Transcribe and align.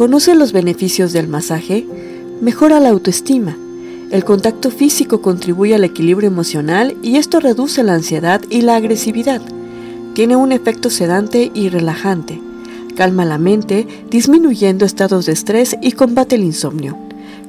¿Conoce 0.00 0.34
los 0.34 0.52
beneficios 0.52 1.12
del 1.12 1.28
masaje? 1.28 1.86
Mejora 2.40 2.80
la 2.80 2.88
autoestima. 2.88 3.58
El 4.10 4.24
contacto 4.24 4.70
físico 4.70 5.20
contribuye 5.20 5.74
al 5.74 5.84
equilibrio 5.84 6.26
emocional 6.26 6.96
y 7.02 7.16
esto 7.16 7.38
reduce 7.38 7.82
la 7.82 7.96
ansiedad 7.96 8.40
y 8.48 8.62
la 8.62 8.76
agresividad. 8.76 9.42
Tiene 10.14 10.36
un 10.36 10.52
efecto 10.52 10.88
sedante 10.88 11.50
y 11.52 11.68
relajante. 11.68 12.40
Calma 12.96 13.26
la 13.26 13.36
mente, 13.36 13.86
disminuyendo 14.08 14.86
estados 14.86 15.26
de 15.26 15.32
estrés 15.32 15.76
y 15.82 15.92
combate 15.92 16.36
el 16.36 16.44
insomnio. 16.44 16.96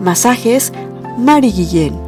Masajes 0.00 0.72
Mari 1.18 1.52
Guillén. 1.52 2.00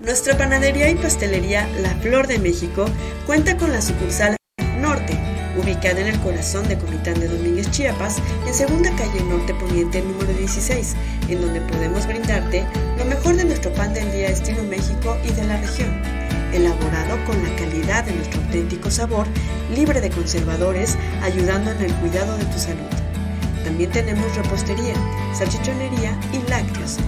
Nuestra 0.00 0.36
panadería 0.36 0.90
y 0.90 0.96
pastelería 0.96 1.68
La 1.80 1.90
Flor 1.90 2.26
de 2.26 2.40
México 2.40 2.86
cuenta 3.26 3.56
con 3.56 3.70
la 3.72 3.80
sucursal 3.80 4.34
ubicada 5.56 6.00
en 6.00 6.08
el 6.08 6.20
corazón 6.20 6.66
de 6.68 6.78
Comitán 6.78 7.18
de 7.20 7.28
Domínguez, 7.28 7.70
Chiapas, 7.70 8.16
en 8.46 8.54
segunda 8.54 8.90
calle 8.96 9.22
Norte 9.24 9.54
Poniente 9.54 10.02
número 10.02 10.32
16, 10.32 10.94
en 11.28 11.40
donde 11.40 11.60
podemos 11.62 12.06
brindarte 12.06 12.64
lo 12.98 13.04
mejor 13.04 13.36
de 13.36 13.44
nuestro 13.44 13.72
pan 13.72 13.94
del 13.94 14.10
día 14.12 14.28
estilo 14.28 14.62
México 14.64 15.16
y 15.24 15.32
de 15.32 15.44
la 15.44 15.56
región, 15.58 16.02
elaborado 16.52 17.16
con 17.26 17.42
la 17.42 17.54
calidad 17.56 18.04
de 18.04 18.14
nuestro 18.14 18.40
auténtico 18.42 18.90
sabor, 18.90 19.26
libre 19.74 20.00
de 20.00 20.10
conservadores, 20.10 20.96
ayudando 21.22 21.70
en 21.70 21.82
el 21.82 21.92
cuidado 21.94 22.36
de 22.36 22.44
tu 22.46 22.58
salud. 22.58 22.80
También 23.64 23.90
tenemos 23.90 24.36
repostería, 24.36 24.94
salchichonería 25.32 26.18
y 26.32 26.50
lácteos 26.50 26.98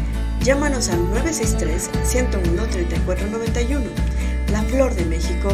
Llámanos 0.47 0.89
al 0.91 1.01
963-101-3491. 1.11 3.83
La 4.53 4.63
Flor 4.63 4.95
de 4.95 5.05
México, 5.05 5.49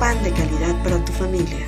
pan 0.00 0.24
de 0.24 0.30
calidad 0.30 0.82
para 0.82 1.04
tu 1.04 1.12
familia. 1.12 1.66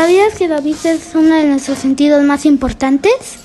¿Sabías 0.00 0.34
que 0.34 0.48
la 0.48 0.62
vista 0.62 0.90
es 0.92 1.14
uno 1.14 1.34
de 1.34 1.44
nuestros 1.44 1.76
sentidos 1.76 2.22
más 2.22 2.46
importantes? 2.46 3.38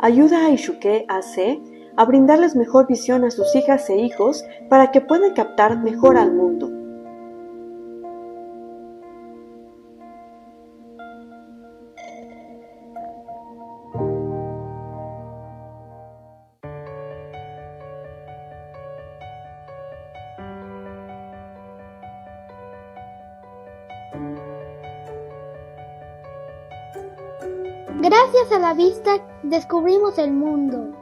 ayuda 0.00 0.44
a 0.44 0.50
Ishuke 0.50 1.06
AC 1.08 1.58
a 1.96 2.04
brindarles 2.04 2.54
mejor 2.54 2.86
visión 2.86 3.24
a 3.24 3.30
sus 3.30 3.56
hijas 3.56 3.88
e 3.88 3.96
hijos 3.96 4.44
para 4.68 4.92
que 4.92 5.00
puedan 5.00 5.32
captar 5.32 5.82
mejor 5.82 6.18
al 6.18 6.34
mundo. 6.34 6.75
Gracias 28.48 28.64
a 28.64 28.68
la 28.68 28.74
vista 28.74 29.10
descubrimos 29.42 30.18
el 30.18 30.32
mundo. 30.32 30.92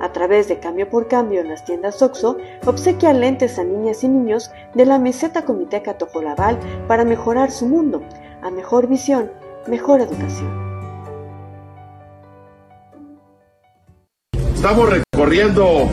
A 0.00 0.10
través 0.10 0.48
de 0.48 0.58
Cambio 0.58 0.90
por 0.90 1.06
Cambio 1.06 1.42
en 1.42 1.48
las 1.48 1.64
tiendas 1.64 2.02
OXO, 2.02 2.38
obsequia 2.66 3.12
lentes 3.12 3.56
a 3.56 3.62
niñas 3.62 4.02
y 4.02 4.08
niños 4.08 4.50
de 4.74 4.84
la 4.84 4.98
meseta 4.98 5.44
Comiteca 5.44 5.96
Tojolabal 5.96 6.58
para 6.88 7.04
mejorar 7.04 7.52
su 7.52 7.66
mundo. 7.66 8.02
A 8.42 8.50
mejor 8.50 8.88
visión, 8.88 9.30
mejor 9.68 10.00
educación. 10.00 10.50
Estamos 14.52 14.90
recorriendo 14.90 15.88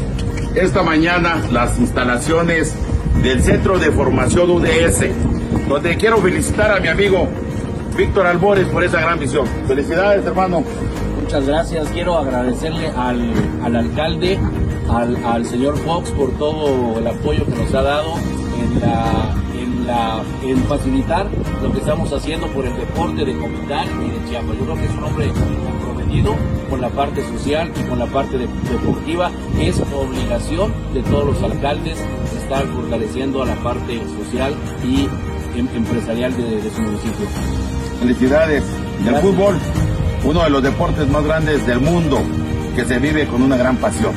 esta 0.55 0.81
mañana 0.81 1.45
las 1.51 1.77
instalaciones 1.77 2.73
del 3.21 3.43
Centro 3.43 3.77
de 3.77 3.91
Formación 3.91 4.49
UDS, 4.49 5.05
donde 5.69 5.97
quiero 5.97 6.17
felicitar 6.17 6.71
a 6.71 6.79
mi 6.79 6.87
amigo 6.87 7.27
Víctor 7.95 8.25
Albores 8.25 8.67
por 8.67 8.83
esa 8.83 9.01
gran 9.01 9.19
visión. 9.19 9.45
Felicidades, 9.67 10.25
hermano. 10.25 10.63
Muchas 11.21 11.45
gracias. 11.45 11.89
Quiero 11.89 12.17
agradecerle 12.17 12.87
al, 12.89 13.75
alcalde, 13.75 14.39
al, 14.89 15.45
señor 15.45 15.77
Fox 15.79 16.11
por 16.11 16.31
todo 16.37 16.99
el 16.99 17.05
apoyo 17.05 17.45
que 17.45 17.51
nos 17.51 17.73
ha 17.73 17.81
dado 17.81 18.13
en, 18.57 18.81
en, 19.59 20.49
en 20.49 20.63
facilitar 20.63 21.27
lo 21.61 21.71
que 21.71 21.79
estamos 21.79 22.13
haciendo 22.13 22.47
por 22.47 22.65
el 22.65 22.75
deporte 22.77 23.25
de 23.25 23.37
Comitán 23.37 23.87
y 24.05 24.09
de 24.09 24.29
Chiapas. 24.29 24.57
Yo 24.57 24.63
creo 24.63 24.75
que 24.75 24.85
es 24.85 24.91
un 24.91 25.03
hombre 25.03 25.27
comprometido 25.29 26.35
con 26.69 26.81
la 26.81 26.89
parte 26.89 27.21
social 27.27 27.71
y 27.75 27.89
con 27.89 27.99
la 27.99 28.07
parte 28.07 28.37
deportiva. 28.37 29.31
Es 29.59 29.81
obligación 29.93 30.73
de 30.93 31.03
todos 31.03 31.25
los 31.25 31.43
alcaldes 31.43 31.99
estar 32.37 32.65
fortaleciendo 32.67 33.43
a 33.43 33.47
la 33.47 33.55
parte 33.55 33.99
social 34.23 34.53
y 34.85 35.09
em, 35.59 35.67
empresarial 35.75 36.35
de 36.37 36.69
su 36.69 36.81
municipio. 36.81 37.27
Felicidades. 37.99 38.63
El 39.05 39.15
fútbol, 39.17 39.55
uno 40.23 40.43
de 40.43 40.49
los 40.49 40.63
deportes 40.63 41.07
más 41.07 41.23
grandes 41.23 41.65
del 41.65 41.79
mundo, 41.79 42.21
que 42.75 42.85
se 42.85 42.99
vive 42.99 43.27
con 43.27 43.41
una 43.41 43.57
gran 43.57 43.77
pasión. 43.77 44.13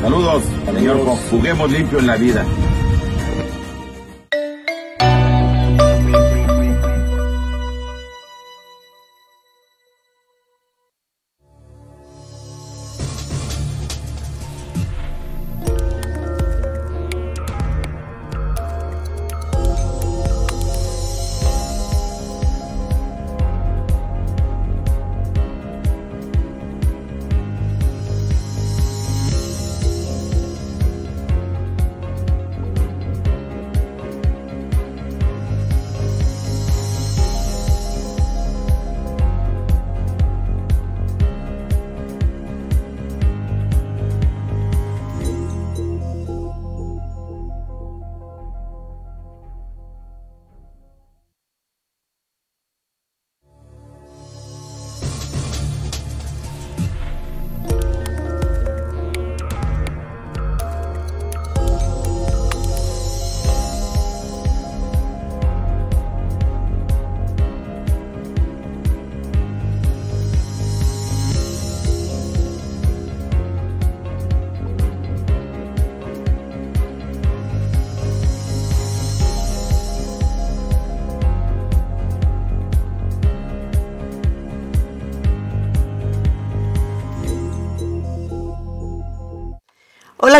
Saludos, 0.00 0.42
señor 0.74 0.98
Juguemos 1.30 1.70
limpio 1.70 1.98
en 1.98 2.06
la 2.06 2.16
vida. 2.16 2.44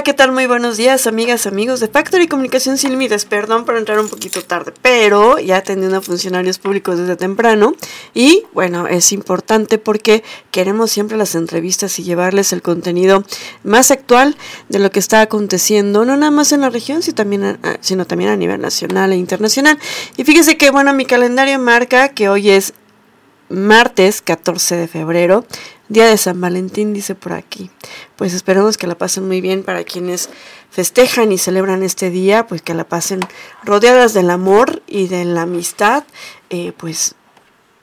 ¿Qué 0.02 0.14
tal? 0.14 0.32
Muy 0.32 0.46
buenos 0.46 0.78
días, 0.78 1.06
amigas, 1.06 1.46
amigos 1.46 1.78
de 1.80 1.88
Factory 1.88 2.26
Comunicación 2.26 2.78
Sin 2.78 2.90
Límites. 2.90 3.26
Perdón 3.26 3.66
por 3.66 3.76
entrar 3.76 4.00
un 4.00 4.08
poquito 4.08 4.42
tarde, 4.42 4.72
pero 4.80 5.38
ya 5.38 5.58
atendiendo 5.58 5.98
a 5.98 6.00
funcionarios 6.00 6.58
públicos 6.58 6.98
desde 6.98 7.16
temprano. 7.16 7.74
Y 8.14 8.44
bueno, 8.54 8.86
es 8.86 9.12
importante 9.12 9.76
porque 9.76 10.24
queremos 10.52 10.90
siempre 10.90 11.18
las 11.18 11.34
entrevistas 11.34 11.98
y 11.98 12.04
llevarles 12.04 12.54
el 12.54 12.62
contenido 12.62 13.24
más 13.62 13.90
actual 13.90 14.36
de 14.70 14.78
lo 14.78 14.90
que 14.90 15.00
está 15.00 15.20
aconteciendo, 15.20 16.06
no 16.06 16.16
nada 16.16 16.30
más 16.30 16.52
en 16.52 16.62
la 16.62 16.70
región, 16.70 17.02
sino 17.02 17.16
también 17.16 17.58
sino 17.82 18.06
también 18.06 18.30
a 18.30 18.36
nivel 18.36 18.60
nacional 18.60 19.12
e 19.12 19.16
internacional. 19.16 19.78
Y 20.16 20.24
fíjese 20.24 20.56
que, 20.56 20.70
bueno, 20.70 20.94
mi 20.94 21.04
calendario 21.04 21.58
marca 21.58 22.08
que 22.08 22.30
hoy 22.30 22.48
es 22.48 22.72
martes 23.50 24.22
14 24.22 24.76
de 24.76 24.88
febrero, 24.88 25.44
día 25.88 26.06
de 26.06 26.16
San 26.16 26.40
Valentín, 26.40 26.94
dice 26.94 27.14
por 27.14 27.32
aquí. 27.32 27.70
Pues 28.16 28.32
esperemos 28.32 28.78
que 28.78 28.86
la 28.86 28.96
pasen 28.96 29.26
muy 29.26 29.40
bien 29.40 29.64
para 29.64 29.84
quienes 29.84 30.30
festejan 30.70 31.32
y 31.32 31.38
celebran 31.38 31.82
este 31.82 32.10
día, 32.10 32.46
pues 32.46 32.62
que 32.62 32.74
la 32.74 32.84
pasen 32.84 33.20
rodeadas 33.64 34.14
del 34.14 34.30
amor 34.30 34.82
y 34.86 35.08
de 35.08 35.24
la 35.24 35.42
amistad, 35.42 36.04
eh, 36.48 36.72
pues 36.76 37.16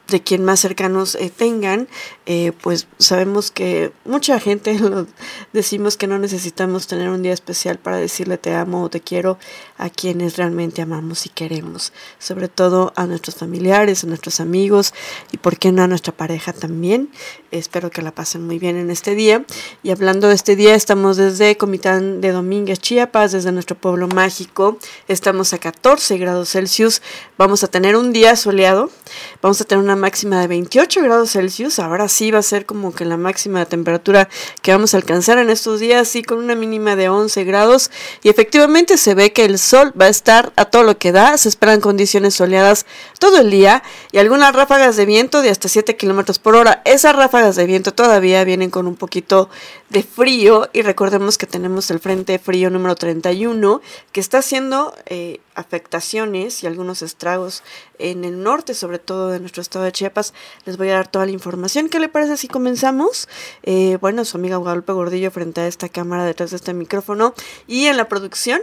de 0.07 0.21
quien 0.21 0.43
más 0.43 0.59
cercanos 0.59 1.15
eh, 1.15 1.31
tengan, 1.35 1.87
eh, 2.25 2.53
pues 2.61 2.87
sabemos 2.97 3.51
que 3.51 3.91
mucha 4.05 4.39
gente 4.39 4.77
lo 4.79 5.07
decimos 5.53 5.97
que 5.97 6.07
no 6.07 6.17
necesitamos 6.17 6.87
tener 6.87 7.09
un 7.09 7.23
día 7.23 7.33
especial 7.33 7.77
para 7.77 7.97
decirle 7.97 8.37
te 8.37 8.53
amo 8.55 8.83
o 8.83 8.89
te 8.89 9.01
quiero 9.01 9.37
a 9.77 9.89
quienes 9.89 10.37
realmente 10.37 10.81
amamos 10.81 11.25
y 11.25 11.29
queremos, 11.29 11.93
sobre 12.19 12.47
todo 12.47 12.93
a 12.95 13.05
nuestros 13.05 13.35
familiares, 13.35 14.03
a 14.03 14.07
nuestros 14.07 14.39
amigos 14.39 14.93
y 15.31 15.37
por 15.37 15.57
qué 15.57 15.71
no 15.71 15.83
a 15.83 15.87
nuestra 15.87 16.13
pareja 16.13 16.53
también. 16.53 17.09
Espero 17.51 17.89
que 17.89 18.01
la 18.01 18.11
pasen 18.11 18.45
muy 18.45 18.59
bien 18.59 18.77
en 18.77 18.89
este 18.89 19.15
día. 19.15 19.45
Y 19.83 19.91
hablando 19.91 20.27
de 20.27 20.35
este 20.35 20.55
día, 20.55 20.75
estamos 20.75 21.17
desde 21.17 21.57
Comitán 21.57 22.21
de 22.21 22.31
Domínguez, 22.31 22.79
Chiapas, 22.79 23.31
desde 23.31 23.51
nuestro 23.51 23.75
pueblo 23.77 24.07
mágico. 24.07 24.77
Estamos 25.07 25.53
a 25.53 25.57
14 25.57 26.17
grados 26.17 26.49
Celsius. 26.49 27.01
Vamos 27.37 27.63
a 27.63 27.67
tener 27.67 27.95
un 27.95 28.13
día 28.13 28.35
soleado. 28.35 28.89
Vamos 29.41 29.61
a 29.61 29.65
tener 29.65 29.83
una 29.83 29.96
máxima 29.97 30.39
de 30.39 30.47
28 30.47 31.01
grados 31.03 31.31
Celsius. 31.31 31.79
Ahora 31.79 32.07
sí 32.07 32.31
va 32.31 32.39
a 32.39 32.43
ser 32.43 32.65
como 32.65 32.93
que 32.93 33.03
la 33.03 33.17
máxima 33.17 33.65
temperatura 33.65 34.29
que 34.61 34.71
vamos 34.71 34.93
a 34.93 34.97
alcanzar 34.97 35.37
en 35.37 35.49
estos 35.49 35.79
días, 35.79 36.07
sí, 36.07 36.23
con 36.23 36.37
una 36.37 36.55
mínima 36.55 36.95
de 36.95 37.09
11 37.09 37.43
grados. 37.43 37.91
Y 38.23 38.29
efectivamente 38.29 38.97
se 38.97 39.15
ve 39.15 39.33
que 39.33 39.45
el 39.45 39.59
sol 39.59 39.93
va 39.99 40.05
a 40.05 40.09
estar 40.09 40.53
a 40.55 40.65
todo 40.65 40.83
lo 40.83 40.97
que 40.97 41.11
da. 41.11 41.37
Se 41.37 41.49
esperan 41.49 41.81
condiciones 41.81 42.35
soleadas 42.35 42.85
todo 43.19 43.39
el 43.39 43.51
día 43.51 43.83
y 44.11 44.19
algunas 44.19 44.55
ráfagas 44.55 44.95
de 44.95 45.05
viento 45.05 45.41
de 45.41 45.49
hasta 45.49 45.67
7 45.67 45.97
kilómetros 45.97 46.39
por 46.39 46.55
hora. 46.55 46.81
Esas 46.85 47.15
ráfagas 47.15 47.55
de 47.55 47.65
viento 47.65 47.93
todavía 47.93 48.43
vienen 48.43 48.69
con 48.69 48.87
un 48.87 48.95
poquito 48.95 49.49
de 49.89 50.03
frío 50.03 50.69
y 50.73 50.81
recordemos 50.81 51.37
que 51.37 51.47
tenemos 51.47 51.89
el 51.91 51.99
frente 51.99 52.39
frío 52.39 52.69
número 52.69 52.95
31 52.95 53.81
que 54.11 54.19
está 54.19 54.39
haciendo 54.39 54.93
eh, 55.05 55.39
afectaciones 55.55 56.61
y 56.63 56.67
algunos 56.67 57.01
estragos 57.01 57.63
en 57.97 58.25
el 58.25 58.43
norte, 58.43 58.73
sobre 58.73 58.99
todo 58.99 59.29
de 59.29 59.39
nuestro 59.39 59.61
estado 59.61 59.85
de 59.85 59.91
Chiapas. 59.91 60.33
Les 60.65 60.77
voy 60.77 60.89
a 60.89 60.95
dar 60.95 61.07
toda 61.07 61.25
la 61.25 61.31
información. 61.31 61.89
¿Qué 61.89 61.99
le 61.99 62.09
parece 62.09 62.37
si 62.37 62.47
comenzamos? 62.47 63.29
Eh, 63.63 63.97
bueno, 64.01 64.25
su 64.25 64.37
amiga 64.37 64.57
Guadalupe 64.57 64.91
Gordillo 64.91 65.31
frente 65.31 65.61
a 65.61 65.67
esta 65.67 65.89
cámara 65.89 66.25
detrás 66.25 66.51
de 66.51 66.57
este 66.57 66.73
micrófono 66.73 67.33
y 67.65 67.85
en 67.85 67.97
la 67.97 68.09
producción 68.09 68.61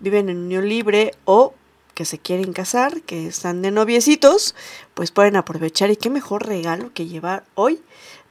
viven 0.00 0.28
en 0.28 0.38
unión 0.38 0.68
libre 0.68 1.12
o 1.24 1.54
que 1.98 2.04
se 2.04 2.20
quieren 2.20 2.52
casar, 2.52 3.02
que 3.02 3.26
están 3.26 3.60
de 3.60 3.72
noviecitos, 3.72 4.54
pues 4.94 5.10
pueden 5.10 5.34
aprovechar 5.34 5.90
y 5.90 5.96
qué 5.96 6.10
mejor 6.10 6.46
regalo 6.46 6.92
que 6.94 7.08
llevar 7.08 7.42
hoy 7.56 7.82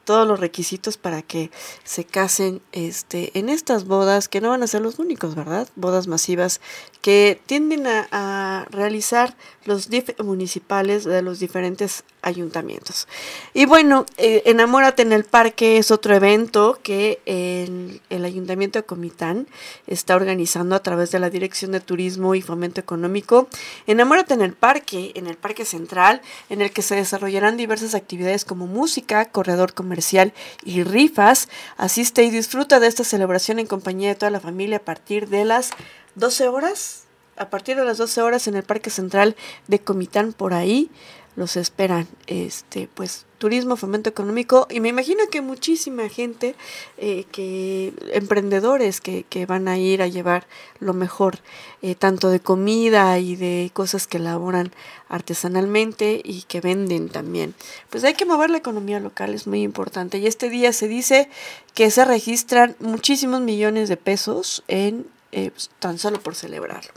todos 0.05 0.25
los 0.25 0.39
requisitos 0.39 0.95
para 0.95 1.21
que 1.21 1.51
se 1.83 2.05
casen 2.05 2.61
este, 2.71 3.37
en 3.37 3.49
estas 3.49 3.83
bodas, 3.83 4.29
que 4.29 4.39
no 4.39 4.51
van 4.51 4.63
a 4.63 4.67
ser 4.67 4.79
los 4.79 4.99
únicos, 4.99 5.35
¿verdad? 5.35 5.67
Bodas 5.75 6.07
masivas 6.07 6.61
que 7.01 7.41
tienden 7.45 7.85
a, 7.87 8.65
realizar 8.69 9.35
los 9.67 9.89
DIF 9.89 10.19
municipales 10.23 11.03
de 11.03 11.21
los 11.21 11.39
diferentes 11.39 12.03
ayuntamientos. 12.21 13.07
Y 13.53 13.65
bueno, 13.65 14.05
eh, 14.17 14.41
Enamórate 14.45 15.01
en 15.01 15.11
el 15.11 15.25
Parque 15.25 15.77
es 15.77 15.91
otro 15.91 16.15
evento 16.15 16.79
que 16.81 17.19
el, 17.25 18.01
el 18.09 18.25
Ayuntamiento 18.25 18.79
de 18.79 18.85
Comitán 18.85 19.47
está 19.85 20.15
organizando 20.15 20.75
a 20.75 20.81
través 20.81 21.11
de 21.11 21.19
la 21.19 21.29
Dirección 21.29 21.73
de 21.73 21.81
Turismo 21.81 22.33
y 22.33 22.41
Fomento 22.41 22.79
Económico. 22.79 23.49
Enamórate 23.85 24.33
en 24.33 24.41
el 24.41 24.53
Parque, 24.53 25.11
en 25.15 25.27
el 25.27 25.35
Parque 25.35 25.65
Central, 25.65 26.21
en 26.49 26.61
el 26.61 26.71
que 26.71 26.81
se 26.81 26.95
desarrollarán 26.95 27.57
diversas 27.57 27.93
actividades 27.93 28.45
como 28.45 28.67
música, 28.67 29.25
corredor 29.25 29.73
comercial, 29.73 30.33
y 30.63 30.83
rifas. 30.83 31.49
Asiste 31.75 32.23
y 32.23 32.29
disfruta 32.29 32.79
de 32.79 32.87
esta 32.87 33.03
celebración 33.03 33.59
en 33.59 33.67
compañía 33.67 34.09
de 34.09 34.15
toda 34.15 34.31
la 34.31 34.39
familia 34.39 34.77
a 34.77 34.85
partir 34.85 35.27
de 35.27 35.43
las 35.43 35.71
12 36.15 36.47
horas. 36.47 37.06
A 37.37 37.49
partir 37.49 37.75
de 37.77 37.85
las 37.85 37.97
12 37.97 38.21
horas 38.21 38.47
en 38.47 38.55
el 38.55 38.63
Parque 38.63 38.89
Central 38.89 39.35
de 39.67 39.79
Comitán, 39.79 40.33
por 40.33 40.53
ahí 40.53 40.89
los 41.37 41.55
esperan. 41.55 42.07
Este, 42.25 42.89
pues 42.93 43.25
turismo, 43.37 43.75
fomento 43.75 44.09
económico 44.09 44.67
y 44.71 44.79
me 44.79 44.89
imagino 44.89 45.21
que 45.29 45.41
muchísima 45.41 46.09
gente, 46.09 46.55
eh, 46.97 47.25
que 47.31 47.93
emprendedores 48.11 48.99
que, 48.99 49.23
que, 49.23 49.45
van 49.45 49.67
a 49.67 49.77
ir 49.77 50.01
a 50.01 50.07
llevar 50.07 50.47
lo 50.79 50.94
mejor, 50.94 51.37
eh, 51.83 51.94
tanto 51.94 52.29
de 52.29 52.39
comida 52.39 53.19
y 53.19 53.35
de 53.35 53.69
cosas 53.73 54.07
que 54.07 54.17
elaboran 54.17 54.71
artesanalmente 55.07 56.19
y 56.23 56.41
que 56.44 56.59
venden 56.59 57.09
también. 57.09 57.53
Pues 57.91 58.03
hay 58.03 58.15
que 58.15 58.25
mover 58.25 58.49
la 58.49 58.57
economía 58.57 58.99
local, 58.99 59.35
es 59.35 59.45
muy 59.45 59.61
importante. 59.61 60.17
Y 60.17 60.25
este 60.25 60.49
día 60.49 60.73
se 60.73 60.87
dice 60.87 61.29
que 61.75 61.91
se 61.91 62.03
registran 62.03 62.75
muchísimos 62.79 63.41
millones 63.41 63.89
de 63.89 63.97
pesos 63.97 64.63
en 64.67 65.06
eh, 65.31 65.51
tan 65.79 65.97
solo 65.99 66.19
por 66.21 66.35
celebrarlo. 66.35 66.91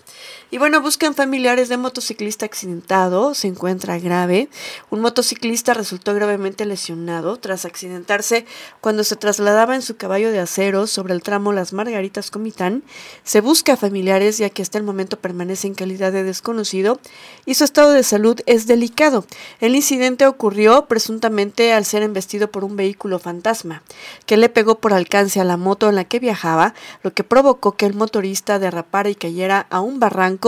Y 0.52 0.58
bueno, 0.58 0.80
buscan 0.80 1.14
familiares 1.14 1.68
de 1.68 1.76
motociclista 1.76 2.44
accidentado, 2.44 3.34
se 3.34 3.48
encuentra 3.48 3.98
grave. 3.98 4.48
Un 4.90 5.00
motociclista 5.00 5.74
resultó 5.74 6.14
gravemente 6.14 6.64
lesionado 6.64 7.36
tras 7.36 7.64
accidentarse 7.64 8.46
cuando 8.80 9.04
se 9.04 9.16
trasladaba 9.16 9.76
en 9.76 9.82
su 9.82 9.96
caballo 9.96 10.32
de 10.32 10.40
acero 10.40 10.86
sobre 10.86 11.14
el 11.14 11.22
tramo 11.22 11.52
Las 11.52 11.72
Margaritas 11.72 12.30
Comitán. 12.30 12.82
Se 13.22 13.40
busca 13.40 13.76
familiares 13.76 14.38
ya 14.38 14.50
que 14.50 14.62
hasta 14.62 14.78
el 14.78 14.84
momento 14.84 15.20
permanece 15.20 15.68
en 15.68 15.74
calidad 15.74 16.10
de 16.10 16.24
desconocido 16.24 16.98
y 17.46 17.54
su 17.54 17.64
estado 17.64 17.92
de 17.92 18.02
salud 18.02 18.40
es 18.46 18.66
delicado. 18.66 19.24
El 19.60 19.76
incidente 19.76 20.26
ocurrió 20.26 20.86
presuntamente 20.86 21.72
al 21.72 21.84
ser 21.84 22.02
embestido 22.02 22.50
por 22.50 22.64
un 22.64 22.76
vehículo 22.76 23.18
fantasma 23.18 23.82
que 24.26 24.36
le 24.36 24.48
pegó 24.48 24.80
por 24.80 24.94
alcance 24.94 25.40
a 25.40 25.44
la 25.44 25.56
moto 25.56 25.88
en 25.88 25.94
la 25.94 26.04
que 26.04 26.18
viajaba, 26.18 26.74
lo 27.02 27.12
que 27.12 27.24
provocó 27.24 27.76
que 27.76 27.86
el 27.86 27.94
motor 27.94 28.20
derrapara 28.20 29.08
y 29.08 29.14
cayera 29.14 29.66
a 29.70 29.80
un 29.80 30.00
barranco 30.00 30.39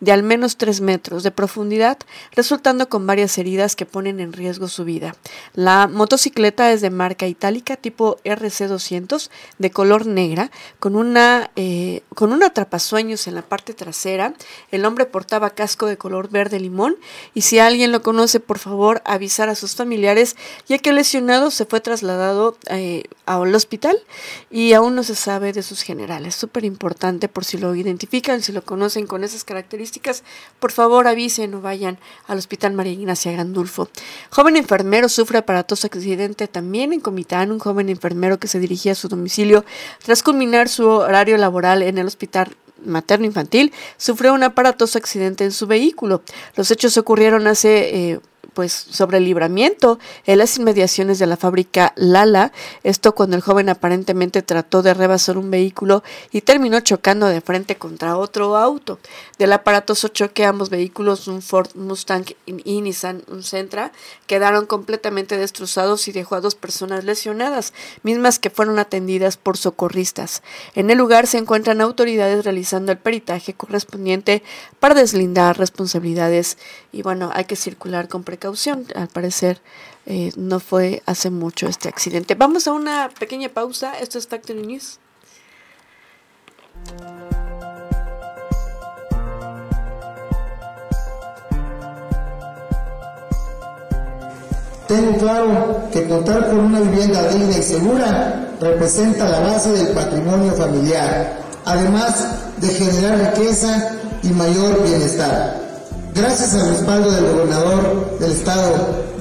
de 0.00 0.12
al 0.12 0.22
menos 0.22 0.56
3 0.56 0.80
metros 0.80 1.22
de 1.22 1.30
profundidad, 1.30 1.98
resultando 2.32 2.88
con 2.88 3.06
varias 3.06 3.38
heridas 3.38 3.76
que 3.76 3.86
ponen 3.86 4.20
en 4.20 4.32
riesgo 4.32 4.68
su 4.68 4.84
vida. 4.84 5.14
La 5.54 5.86
motocicleta 5.86 6.72
es 6.72 6.80
de 6.80 6.90
marca 6.90 7.26
itálica 7.26 7.76
tipo 7.76 8.18
RC200 8.24 9.30
de 9.58 9.70
color 9.70 10.06
negra, 10.06 10.50
con 10.78 10.96
una, 10.96 11.50
eh, 11.56 12.02
con 12.14 12.32
un 12.32 12.42
en 12.98 13.34
la 13.34 13.42
parte 13.42 13.74
trasera. 13.74 14.34
El 14.70 14.84
hombre 14.84 15.06
portaba 15.06 15.50
casco 15.50 15.86
de 15.86 15.96
color 15.96 16.30
verde 16.30 16.60
limón 16.60 16.96
y 17.34 17.42
si 17.42 17.58
alguien 17.58 17.92
lo 17.92 18.02
conoce, 18.02 18.40
por 18.40 18.58
favor, 18.58 19.02
avisar 19.04 19.48
a 19.48 19.54
sus 19.54 19.74
familiares, 19.74 20.36
ya 20.66 20.78
que 20.78 20.90
el 20.90 20.96
lesionado 20.96 21.50
se 21.50 21.64
fue 21.64 21.80
trasladado 21.80 22.56
eh, 22.68 23.04
al 23.26 23.54
hospital 23.54 23.96
y 24.50 24.72
aún 24.72 24.94
no 24.94 25.02
se 25.02 25.14
sabe 25.14 25.52
de 25.52 25.62
sus 25.62 25.82
generales. 25.82 26.34
Súper 26.34 26.64
importante 26.64 27.28
por 27.28 27.44
si 27.44 27.58
lo 27.58 27.74
identifican, 27.74 28.42
si 28.42 28.52
lo 28.52 28.64
conocen 28.64 29.06
con 29.06 29.24
características, 29.44 30.24
por 30.58 30.72
favor 30.72 31.06
avisen 31.06 31.54
o 31.54 31.60
vayan 31.60 31.98
al 32.26 32.38
Hospital 32.38 32.72
María 32.72 32.92
Ignacia 32.92 33.32
Gandulfo. 33.32 33.88
Joven 34.30 34.56
enfermero 34.56 35.08
sufre 35.08 35.38
aparatoso 35.38 35.86
accidente 35.86 36.48
también 36.48 36.92
en 36.92 37.00
Comitán, 37.00 37.52
un 37.52 37.58
joven 37.58 37.88
enfermero 37.88 38.38
que 38.38 38.48
se 38.48 38.58
dirigía 38.58 38.92
a 38.92 38.94
su 38.94 39.08
domicilio 39.08 39.64
tras 40.02 40.22
culminar 40.22 40.68
su 40.68 40.88
horario 40.88 41.36
laboral 41.36 41.82
en 41.82 41.98
el 41.98 42.06
Hospital 42.06 42.56
materno 42.84 43.26
infantil 43.26 43.72
sufrió 43.96 44.34
un 44.34 44.42
aparatoso 44.42 44.98
accidente 44.98 45.44
en 45.44 45.52
su 45.52 45.66
vehículo. 45.66 46.22
Los 46.56 46.70
hechos 46.70 46.96
ocurrieron 46.96 47.46
hace 47.46 48.12
eh, 48.12 48.20
pues 48.58 48.72
sobre 48.72 49.18
el 49.18 49.24
libramiento 49.24 50.00
en 50.26 50.38
las 50.38 50.56
inmediaciones 50.58 51.20
de 51.20 51.28
la 51.28 51.36
fábrica 51.36 51.92
Lala, 51.94 52.50
esto 52.82 53.14
cuando 53.14 53.36
el 53.36 53.42
joven 53.42 53.68
aparentemente 53.68 54.42
trató 54.42 54.82
de 54.82 54.94
rebasar 54.94 55.38
un 55.38 55.48
vehículo 55.48 56.02
y 56.32 56.40
terminó 56.40 56.80
chocando 56.80 57.28
de 57.28 57.40
frente 57.40 57.76
contra 57.76 58.16
otro 58.16 58.56
auto. 58.56 58.98
Del 59.38 59.52
aparatoso 59.52 60.08
choque 60.08 60.44
ambos 60.44 60.70
vehículos, 60.70 61.28
un 61.28 61.40
Ford 61.40 61.68
Mustang 61.76 62.24
y 62.46 62.80
Nissan 62.80 63.22
un 63.28 63.44
Sentra, 63.44 63.92
quedaron 64.26 64.66
completamente 64.66 65.36
destrozados 65.36 66.08
y 66.08 66.12
dejó 66.12 66.34
a 66.34 66.40
dos 66.40 66.56
personas 66.56 67.04
lesionadas, 67.04 67.72
mismas 68.02 68.40
que 68.40 68.50
fueron 68.50 68.80
atendidas 68.80 69.36
por 69.36 69.56
socorristas. 69.56 70.42
En 70.74 70.90
el 70.90 70.98
lugar 70.98 71.28
se 71.28 71.38
encuentran 71.38 71.80
autoridades 71.80 72.44
realizando 72.44 72.90
el 72.90 72.98
peritaje 72.98 73.54
correspondiente 73.54 74.42
para 74.80 74.96
deslindar 74.96 75.56
responsabilidades 75.56 76.58
y 76.90 77.02
bueno, 77.02 77.30
hay 77.32 77.44
que 77.44 77.54
circular 77.54 78.08
con 78.08 78.24
precaución 78.24 78.47
al 78.94 79.08
parecer 79.08 79.60
eh, 80.06 80.32
no 80.36 80.60
fue 80.60 81.02
hace 81.06 81.30
mucho 81.30 81.66
este 81.66 81.88
accidente. 81.88 82.34
Vamos 82.34 82.66
a 82.66 82.72
una 82.72 83.10
pequeña 83.18 83.48
pausa. 83.48 83.98
Esto 83.98 84.18
es 84.18 84.26
Factory 84.26 84.66
News. 84.66 84.98
Tengo 94.86 95.18
claro 95.18 95.82
que 95.92 96.08
contar 96.08 96.48
con 96.48 96.60
una 96.60 96.80
vivienda 96.80 97.28
digna 97.28 97.58
y 97.58 97.62
segura 97.62 98.54
representa 98.58 99.28
la 99.28 99.40
base 99.40 99.70
del 99.70 99.88
patrimonio 99.88 100.54
familiar, 100.54 101.42
además 101.66 102.56
de 102.56 102.68
generar 102.68 103.34
riqueza 103.34 103.96
y 104.22 104.28
mayor 104.28 104.82
bienestar. 104.82 105.67
Gracias 106.18 106.52
al 106.54 106.70
respaldo 106.70 107.12
del 107.12 107.26
gobernador 107.26 108.18
del 108.18 108.32
estado, 108.32 108.74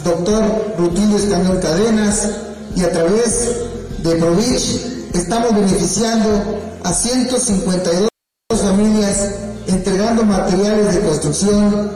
doctor 0.03 0.73
Rutilio 0.79 1.17
Escañón 1.17 1.59
Cadenas, 1.59 2.27
y 2.75 2.81
a 2.81 2.91
través 2.91 3.51
de 3.99 4.15
Provich, 4.15 4.81
estamos 5.13 5.53
beneficiando 5.53 6.59
a 6.83 6.91
152 6.91 8.09
familias 8.49 9.29
entregando 9.67 10.23
materiales 10.23 10.95
de 10.95 11.01
construcción, 11.01 11.91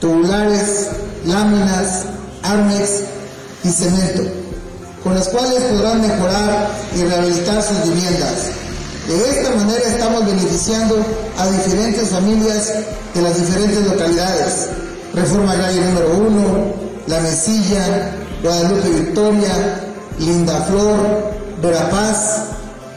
tubulares, 0.00 0.88
láminas, 1.26 2.06
armex 2.42 3.02
y 3.62 3.68
cemento, 3.68 4.22
con 5.04 5.16
las 5.16 5.28
cuales 5.28 5.62
podrán 5.64 6.00
mejorar 6.00 6.70
y 6.96 7.02
rehabilitar 7.02 7.62
sus 7.62 7.82
viviendas 7.82 8.65
de 9.14 9.30
esta 9.30 9.54
manera 9.54 9.88
estamos 9.88 10.26
beneficiando 10.26 10.96
a 11.38 11.46
diferentes 11.48 12.08
familias 12.08 12.72
de 13.14 13.22
las 13.22 13.36
diferentes 13.38 13.86
localidades. 13.86 14.68
Reforma 15.14 15.52
Agraria 15.52 15.84
número 15.84 16.16
1, 16.16 16.74
La 17.06 17.20
Mesilla, 17.20 18.16
Guadalupe 18.42 18.88
Victoria, 18.88 19.84
Linda 20.18 20.60
Flor, 20.62 20.98
Verapaz 21.62 22.44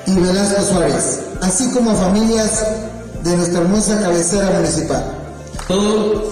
y 0.07 0.15
Velasco 0.15 0.61
Suárez, 0.63 1.19
así 1.41 1.69
como 1.71 1.95
familias 1.95 2.65
de 3.23 3.37
nuestra 3.37 3.61
hermosa 3.61 4.01
cabecera 4.01 4.49
municipal. 4.51 5.03
Todo 5.67 6.23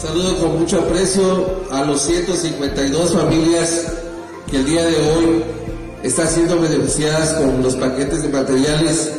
saludo 0.00 0.38
con 0.38 0.60
mucho 0.60 0.78
aprecio 0.78 1.62
a 1.70 1.84
los 1.84 2.02
152 2.02 3.12
familias 3.12 3.70
que 4.48 4.56
el 4.58 4.66
día 4.66 4.84
de 4.84 4.96
hoy 5.10 5.44
está 6.02 6.26
siendo 6.26 6.60
beneficiadas 6.60 7.34
con 7.34 7.62
los 7.62 7.76
paquetes 7.76 8.22
de 8.22 8.28
materiales 8.28 9.12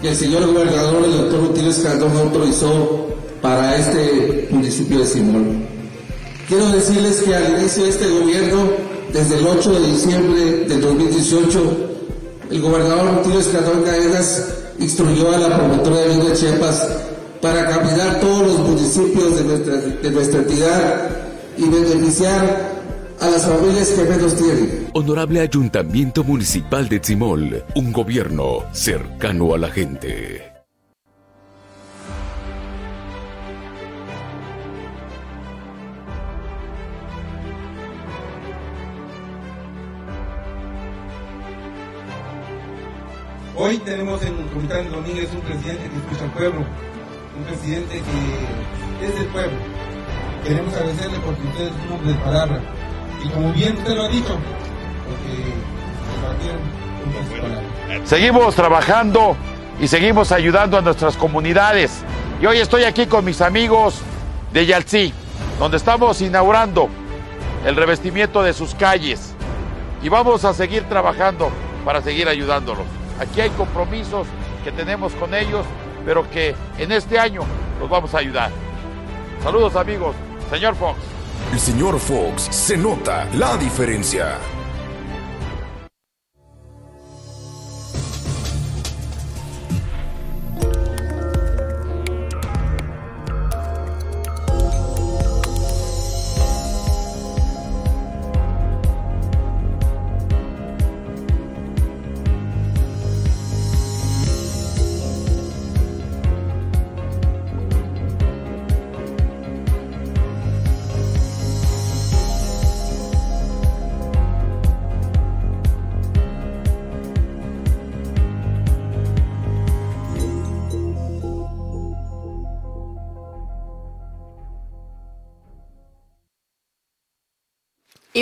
que 0.00 0.08
el 0.10 0.16
señor 0.16 0.46
gobernador, 0.46 1.04
el 1.04 1.12
doctor 1.12 1.40
Rutilio 1.48 1.70
Escandón, 1.70 2.16
autorizó 2.16 3.08
para 3.40 3.76
este 3.76 4.48
municipio 4.50 5.00
de 5.00 5.06
Simón. 5.06 5.66
Quiero 6.48 6.70
decirles 6.72 7.22
que 7.22 7.34
al 7.34 7.58
inicio 7.58 7.84
de 7.84 7.90
este 7.90 8.08
gobierno, 8.08 8.70
desde 9.12 9.38
el 9.38 9.46
8 9.46 9.80
de 9.80 9.86
diciembre 9.86 10.40
del 10.68 10.80
2018, 10.80 11.76
el 12.50 12.60
gobernador 12.60 13.16
Rutilio 13.16 13.40
Escandón 13.40 13.82
Caedas 13.82 14.48
instruyó 14.78 15.32
a 15.32 15.38
la 15.38 15.56
promotora 15.56 16.00
de 16.00 16.16
de 16.16 16.32
Chiapas 16.32 16.86
para 17.40 17.68
caminar 17.68 18.20
todos 18.20 18.46
los 18.46 18.58
municipios 18.60 19.36
de 19.36 19.44
nuestra, 19.44 19.76
de 19.76 20.10
nuestra 20.10 20.38
entidad 20.40 21.10
y 21.56 21.68
beneficiar 21.68 22.73
a 23.20 23.30
las 23.30 23.46
familias 23.46 23.88
que 23.88 24.02
menos 24.04 24.36
tienen. 24.36 24.88
Honorable 24.92 25.40
Ayuntamiento 25.40 26.24
Municipal 26.24 26.88
de 26.88 27.00
Tzimol, 27.00 27.64
un 27.74 27.92
gobierno 27.92 28.64
cercano 28.72 29.54
a 29.54 29.58
la 29.58 29.68
gente. 29.68 30.54
Hoy 43.56 43.78
tenemos 43.78 44.20
en 44.22 44.34
Comitán 44.48 44.90
Domínguez 44.90 45.30
un 45.32 45.40
presidente 45.40 45.88
que 45.88 45.96
escucha 45.96 46.24
al 46.24 46.32
pueblo, 46.32 46.60
un 47.38 47.44
presidente 47.44 47.94
que 47.94 49.06
es 49.06 49.14
del 49.14 49.26
pueblo. 49.28 49.56
Queremos 50.44 50.74
agradecerle 50.74 51.18
porque 51.20 51.42
usted 51.42 51.64
es 51.68 51.72
un 51.86 51.92
hombre 51.92 52.12
de 52.12 52.18
palabra, 52.18 52.60
y 53.24 53.28
como 53.30 53.52
bien 53.52 53.76
usted 53.76 53.94
lo 53.94 54.04
ha 54.04 54.08
dicho, 54.08 54.36
porque 55.08 55.54
Seguimos 58.04 58.54
trabajando 58.54 59.36
y 59.80 59.88
seguimos 59.88 60.30
ayudando 60.30 60.76
a 60.76 60.82
nuestras 60.82 61.16
comunidades. 61.16 62.02
Y 62.40 62.46
hoy 62.46 62.58
estoy 62.58 62.84
aquí 62.84 63.06
con 63.06 63.24
mis 63.24 63.40
amigos 63.40 64.00
de 64.52 64.66
Yalcí, 64.66 65.14
donde 65.58 65.78
estamos 65.78 66.20
inaugurando 66.20 66.90
el 67.64 67.76
revestimiento 67.76 68.42
de 68.42 68.52
sus 68.52 68.74
calles. 68.74 69.34
Y 70.02 70.10
vamos 70.10 70.44
a 70.44 70.52
seguir 70.52 70.82
trabajando 70.84 71.50
para 71.84 72.02
seguir 72.02 72.28
ayudándolos. 72.28 72.84
Aquí 73.18 73.40
hay 73.40 73.50
compromisos 73.50 74.26
que 74.64 74.72
tenemos 74.72 75.14
con 75.14 75.32
ellos, 75.34 75.64
pero 76.04 76.28
que 76.30 76.54
en 76.78 76.92
este 76.92 77.18
año 77.18 77.42
los 77.80 77.88
vamos 77.88 78.14
a 78.14 78.18
ayudar. 78.18 78.50
Saludos 79.42 79.76
amigos, 79.76 80.14
señor 80.50 80.74
Fox. 80.74 80.98
El 81.52 81.60
señor 81.60 81.98
Fox 81.98 82.48
se 82.50 82.76
nota 82.76 83.28
la 83.34 83.56
diferencia. 83.56 84.38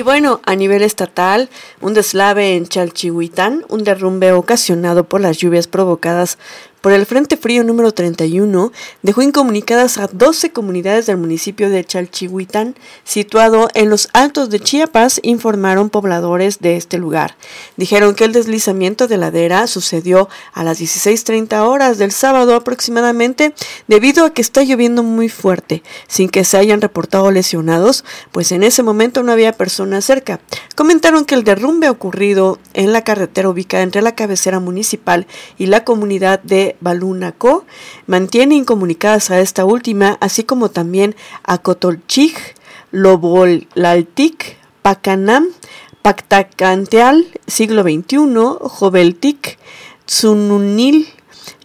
Y 0.03 0.05
bueno, 0.05 0.41
a 0.47 0.57
nivel 0.57 0.83
estatal, 0.83 1.49
un 1.81 1.95
deslave 1.95 2.57
en 2.57 2.67
Chalchihuitán, 2.67 3.65
un 3.69 3.85
derrumbe 3.85 4.33
ocasionado 4.33 5.05
por 5.05 5.21
las 5.21 5.39
lluvias 5.39 5.69
provocadas 5.69 6.39
por 6.83 6.93
el 6.93 7.07
Frente 7.07 7.37
Frío 7.37 7.65
número 7.65 7.93
31 7.93 8.73
dejó 9.03 9.23
incomunicadas 9.23 9.99
a 9.99 10.09
12 10.09 10.51
comunidades 10.51 11.07
del 11.07 11.17
municipio 11.17 11.71
de 11.71 11.85
Chalchihuitán, 11.85 12.75
situado 13.05 13.69
en 13.75 13.89
los 13.89 14.09
altos 14.13 14.51
de 14.51 14.59
Chiapas, 14.59 15.21
informaron 15.23 15.91
pobladores 15.91 16.59
de 16.59 16.77
este 16.77 16.99
lugar. 16.99 17.37
Dijeron 17.77 18.17
que 18.17 18.25
el 18.25 18.33
deslizamiento 18.33 19.07
de 19.07 19.17
ladera 19.17 19.67
sucedió 19.69 20.29
a 20.53 20.65
las 20.65 20.81
16.30 20.81 21.67
horas 21.67 21.99
del 21.99 22.11
sábado 22.11 22.57
aproximadamente 22.57 23.55
debido 23.87 24.25
a 24.25 24.35
que 24.35 24.43
está 24.43 24.65
lloviendo 24.65 25.05
muy 25.05 25.29
fuerte, 25.29 25.85
sin 26.09 26.29
que 26.29 26.43
se 26.43 26.59
hayan 26.59 26.81
reportado 26.81 27.31
lesionados, 27.31 28.05
pues 28.33 28.51
en 28.51 28.65
ese 28.65 28.83
momento 28.83 29.23
no 29.23 29.31
había 29.31 29.53
personas 29.53 30.05
cerca. 30.05 30.41
Comentaron 30.75 31.27
que 31.27 31.37
el 31.37 31.45
derrumbe 31.45 31.89
ocurrido 31.89 32.59
en 32.75 32.93
la 32.93 33.05
carretera 33.05 33.49
ubicada 33.49 33.85
entre 33.85 34.03
la 34.03 34.17
cabecera 34.17 34.59
municipal 34.59 35.29
y 35.59 35.67
la 35.67 35.85
comunidad 35.85 36.43
de 36.43 36.72
de 36.73 36.77
Balunaco 36.81 37.65
mantiene 38.07 38.55
incomunicadas 38.55 39.31
a 39.31 39.41
esta 39.41 39.65
última, 39.65 40.19
así 40.21 40.45
como 40.45 40.71
también 40.71 41.15
a 41.45 41.59
Cotolchig, 41.59 42.35
Lobolaltic, 42.91 44.57
Pacanam, 44.83 45.47
Pactacanteal, 46.03 47.27
siglo 47.47 47.83
XXI, 47.83 48.27
Joveltic, 48.61 49.59
Tsununil, 50.07 51.09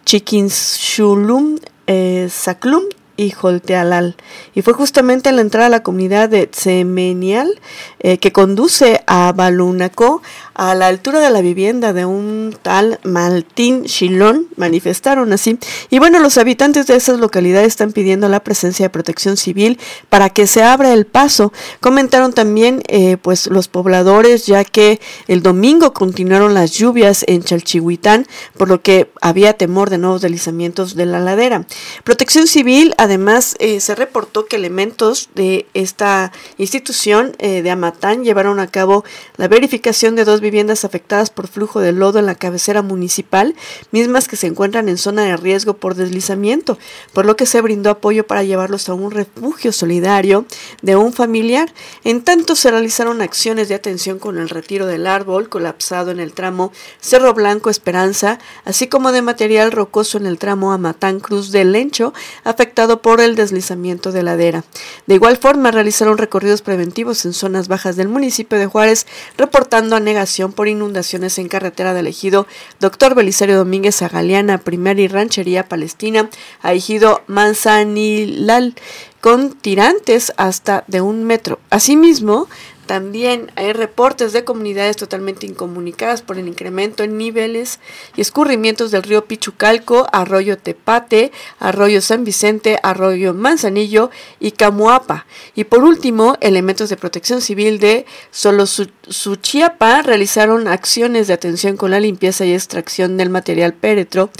Chiquinshulum, 0.04 1.58
eh, 1.86 2.28
Saclum 2.30 2.84
y 3.16 3.30
Joltealal. 3.30 4.14
Y 4.54 4.62
fue 4.62 4.72
justamente 4.74 5.28
en 5.28 5.36
la 5.36 5.42
entrada 5.42 5.66
a 5.66 5.70
la 5.70 5.82
comunidad 5.82 6.28
de 6.28 6.46
Tsemenial 6.46 7.60
eh, 7.98 8.18
que 8.18 8.32
conduce 8.32 9.02
a 9.06 9.32
Balunaco 9.32 10.22
a 10.58 10.74
la 10.74 10.88
altura 10.88 11.20
de 11.20 11.30
la 11.30 11.40
vivienda 11.40 11.92
de 11.92 12.04
un 12.04 12.54
tal 12.60 12.98
Maltín 13.04 13.84
Shilón, 13.84 14.48
manifestaron 14.56 15.32
así. 15.32 15.56
Y 15.88 16.00
bueno, 16.00 16.18
los 16.18 16.36
habitantes 16.36 16.88
de 16.88 16.96
esas 16.96 17.20
localidades 17.20 17.68
están 17.68 17.92
pidiendo 17.92 18.28
la 18.28 18.40
presencia 18.40 18.86
de 18.86 18.90
protección 18.90 19.36
civil 19.36 19.78
para 20.08 20.30
que 20.30 20.48
se 20.48 20.64
abra 20.64 20.92
el 20.92 21.06
paso. 21.06 21.52
Comentaron 21.78 22.32
también 22.32 22.82
eh, 22.88 23.18
pues 23.22 23.46
los 23.46 23.68
pobladores, 23.68 24.46
ya 24.46 24.64
que 24.64 25.00
el 25.28 25.44
domingo 25.44 25.92
continuaron 25.92 26.54
las 26.54 26.72
lluvias 26.72 27.24
en 27.28 27.44
Chalchihuitán, 27.44 28.26
por 28.56 28.68
lo 28.68 28.82
que 28.82 29.12
había 29.20 29.52
temor 29.52 29.90
de 29.90 29.98
nuevos 29.98 30.22
deslizamientos 30.22 30.96
de 30.96 31.06
la 31.06 31.20
ladera. 31.20 31.66
Protección 32.02 32.48
civil, 32.48 32.96
además, 32.98 33.54
eh, 33.60 33.78
se 33.78 33.94
reportó 33.94 34.46
que 34.46 34.56
elementos 34.56 35.28
de 35.36 35.66
esta 35.74 36.32
institución 36.56 37.36
eh, 37.38 37.62
de 37.62 37.70
Amatán 37.70 38.24
llevaron 38.24 38.58
a 38.58 38.66
cabo 38.66 39.04
la 39.36 39.46
verificación 39.46 40.16
de 40.16 40.24
dos 40.24 40.40
viviendas 40.48 40.86
afectadas 40.86 41.28
por 41.28 41.46
flujo 41.46 41.80
de 41.80 41.92
lodo 41.92 42.18
en 42.18 42.24
la 42.24 42.34
cabecera 42.34 42.80
municipal, 42.80 43.54
mismas 43.92 44.28
que 44.28 44.36
se 44.36 44.46
encuentran 44.46 44.88
en 44.88 44.96
zona 44.96 45.24
de 45.24 45.36
riesgo 45.36 45.74
por 45.74 45.94
deslizamiento, 45.94 46.78
por 47.12 47.26
lo 47.26 47.36
que 47.36 47.44
se 47.44 47.60
brindó 47.60 47.90
apoyo 47.90 48.26
para 48.26 48.44
llevarlos 48.44 48.88
a 48.88 48.94
un 48.94 49.10
refugio 49.10 49.72
solidario 49.72 50.46
de 50.80 50.96
un 50.96 51.12
familiar. 51.12 51.70
En 52.02 52.22
tanto, 52.22 52.56
se 52.56 52.70
realizaron 52.70 53.20
acciones 53.20 53.68
de 53.68 53.74
atención 53.74 54.18
con 54.18 54.38
el 54.38 54.48
retiro 54.48 54.86
del 54.86 55.06
árbol 55.06 55.50
colapsado 55.50 56.10
en 56.10 56.18
el 56.18 56.32
tramo 56.32 56.72
Cerro 56.98 57.34
Blanco 57.34 57.68
Esperanza, 57.68 58.38
así 58.64 58.86
como 58.86 59.12
de 59.12 59.20
material 59.20 59.70
rocoso 59.70 60.16
en 60.16 60.24
el 60.24 60.38
tramo 60.38 60.72
Amatán 60.72 61.20
Cruz 61.20 61.52
del 61.52 61.72
Lencho, 61.72 62.14
afectado 62.44 63.02
por 63.02 63.20
el 63.20 63.36
deslizamiento 63.36 64.12
de 64.12 64.22
ladera. 64.22 64.64
De 65.06 65.14
igual 65.14 65.36
forma, 65.36 65.72
realizaron 65.72 66.16
recorridos 66.16 66.62
preventivos 66.62 67.26
en 67.26 67.34
zonas 67.34 67.68
bajas 67.68 67.96
del 67.96 68.08
municipio 68.08 68.58
de 68.58 68.66
Juárez, 68.66 69.06
reportando 69.36 69.96
anegación 69.96 70.37
por 70.46 70.68
inundaciones 70.68 71.38
en 71.38 71.48
carretera 71.48 71.94
del 71.94 72.06
ejido 72.06 72.46
Dr. 72.78 73.14
Belisario 73.16 73.56
Domínguez 73.56 74.00
a 74.02 74.08
Galeana, 74.08 74.58
Primera 74.58 75.00
y 75.00 75.08
Ranchería 75.08 75.68
Palestina, 75.68 76.30
a 76.62 76.72
ejido 76.72 77.22
Manzanilal, 77.26 78.74
con 79.20 79.52
tirantes 79.52 80.32
hasta 80.36 80.84
de 80.86 81.00
un 81.00 81.24
metro. 81.24 81.58
Asimismo, 81.70 82.48
también 82.88 83.52
hay 83.54 83.74
reportes 83.74 84.32
de 84.32 84.44
comunidades 84.44 84.96
totalmente 84.96 85.44
incomunicadas 85.44 86.22
por 86.22 86.38
el 86.38 86.48
incremento 86.48 87.04
en 87.04 87.18
niveles 87.18 87.80
y 88.16 88.22
escurrimientos 88.22 88.90
del 88.90 89.02
río 89.02 89.26
Pichucalco, 89.26 90.06
arroyo 90.10 90.56
Tepate, 90.56 91.30
arroyo 91.58 92.00
San 92.00 92.24
Vicente, 92.24 92.78
arroyo 92.82 93.34
Manzanillo 93.34 94.10
y 94.40 94.52
Camuapa. 94.52 95.26
Y 95.54 95.64
por 95.64 95.84
último, 95.84 96.38
elementos 96.40 96.88
de 96.88 96.96
protección 96.96 97.42
civil 97.42 97.78
de 97.78 98.06
Solosuchiapa 98.30 100.00
realizaron 100.00 100.66
acciones 100.66 101.26
de 101.26 101.34
atención 101.34 101.76
con 101.76 101.90
la 101.90 102.00
limpieza 102.00 102.46
y 102.46 102.54
extracción 102.54 103.18
del 103.18 103.28
material 103.28 103.74
pétreo, 103.74 104.30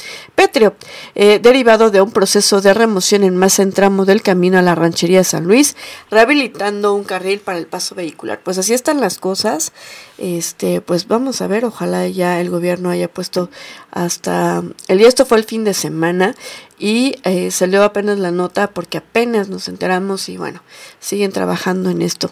eh, 1.14 1.38
derivado 1.38 1.90
de 1.90 2.00
un 2.00 2.12
proceso 2.12 2.62
de 2.62 2.72
remoción 2.72 3.24
en 3.24 3.36
más 3.36 3.58
en 3.58 3.72
tramo 3.72 4.06
del 4.06 4.22
camino 4.22 4.58
a 4.58 4.62
la 4.62 4.74
ranchería 4.74 5.22
San 5.22 5.44
Luis, 5.44 5.76
rehabilitando 6.10 6.94
un 6.94 7.04
carril 7.04 7.40
para 7.40 7.58
el 7.58 7.66
paso 7.66 7.94
vehicular. 7.94 8.37
Pues 8.44 8.58
así 8.58 8.74
están 8.74 9.00
las 9.00 9.18
cosas. 9.18 9.72
Este, 10.18 10.80
pues 10.80 11.06
vamos 11.08 11.40
a 11.42 11.46
ver, 11.46 11.64
ojalá 11.64 12.06
ya 12.08 12.40
el 12.40 12.50
gobierno 12.50 12.90
haya 12.90 13.08
puesto 13.08 13.50
hasta 13.90 14.62
el 14.88 14.98
día 14.98 15.08
esto 15.08 15.26
fue 15.26 15.38
el 15.38 15.44
fin 15.44 15.64
de 15.64 15.74
semana 15.74 16.34
y 16.78 17.16
eh, 17.24 17.50
salió 17.50 17.82
apenas 17.84 18.18
la 18.18 18.30
nota 18.30 18.70
porque 18.70 18.98
apenas 18.98 19.48
nos 19.48 19.68
enteramos 19.68 20.28
y 20.28 20.36
bueno, 20.36 20.62
siguen 21.00 21.32
trabajando 21.32 21.90
en 21.90 22.02
esto 22.02 22.30